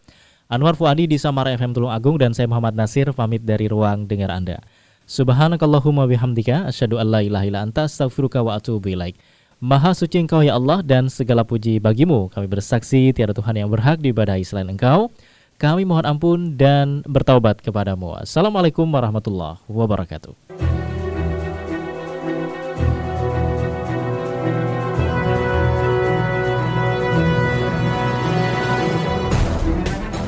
Anwar 0.52 0.76
Fuadi 0.76 1.08
di 1.08 1.16
Samara 1.16 1.56
FM 1.56 1.72
Tulung 1.72 1.96
Agung 1.96 2.20
dan 2.20 2.36
saya 2.36 2.44
Muhammad 2.44 2.76
Nasir 2.76 3.08
pamit 3.16 3.40
dari 3.48 3.72
ruang 3.72 4.04
dengar 4.04 4.28
Anda. 4.28 4.60
Subhanakallahumma 5.08 6.04
bihamdika 6.04 6.68
asyhadu 6.68 7.00
an 7.00 7.08
la 7.08 7.24
ilaha 7.24 7.48
illa 7.48 7.64
anta 7.64 7.88
astaghfiruka 7.88 8.44
wa 8.44 8.60
atubu 8.60 8.92
ilaik. 8.92 9.16
Maha 9.60 9.92
suci 9.92 10.16
engkau 10.16 10.40
ya 10.40 10.56
Allah 10.56 10.80
dan 10.80 11.12
segala 11.12 11.44
puji 11.44 11.84
bagimu. 11.84 12.32
Kami 12.32 12.48
bersaksi 12.48 13.12
tiada 13.12 13.36
Tuhan 13.36 13.60
yang 13.60 13.68
berhak 13.68 14.00
diibadahi 14.00 14.40
selain 14.40 14.72
engkau. 14.72 15.12
Kami 15.60 15.84
mohon 15.84 16.08
ampun 16.08 16.56
dan 16.56 17.04
bertaubat 17.04 17.60
kepadamu. 17.60 18.16
Assalamualaikum 18.16 18.88
warahmatullahi 18.88 19.60
wabarakatuh. 19.68 20.32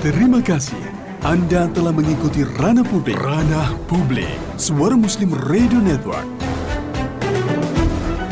Terima 0.05 0.45
kasih. 0.45 0.85
Anda 1.25 1.73
telah 1.73 1.97
mengikuti 1.97 2.45
Ranah 2.45 2.85
Publik. 2.85 3.17
Ranah 3.17 3.81
Publik. 3.89 4.37
Suara 4.61 4.93
Muslim 4.93 5.33
Radio 5.49 5.81
Network. 5.81 6.29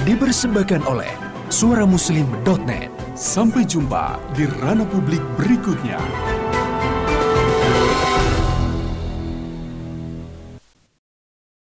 Dipersembahkan 0.00 0.88
oleh 0.88 1.12
suaramuslim.net. 1.52 2.88
Sampai 3.12 3.68
jumpa 3.68 4.16
di 4.32 4.48
Ranah 4.48 4.88
Publik 4.88 5.20
berikutnya. 5.36 6.00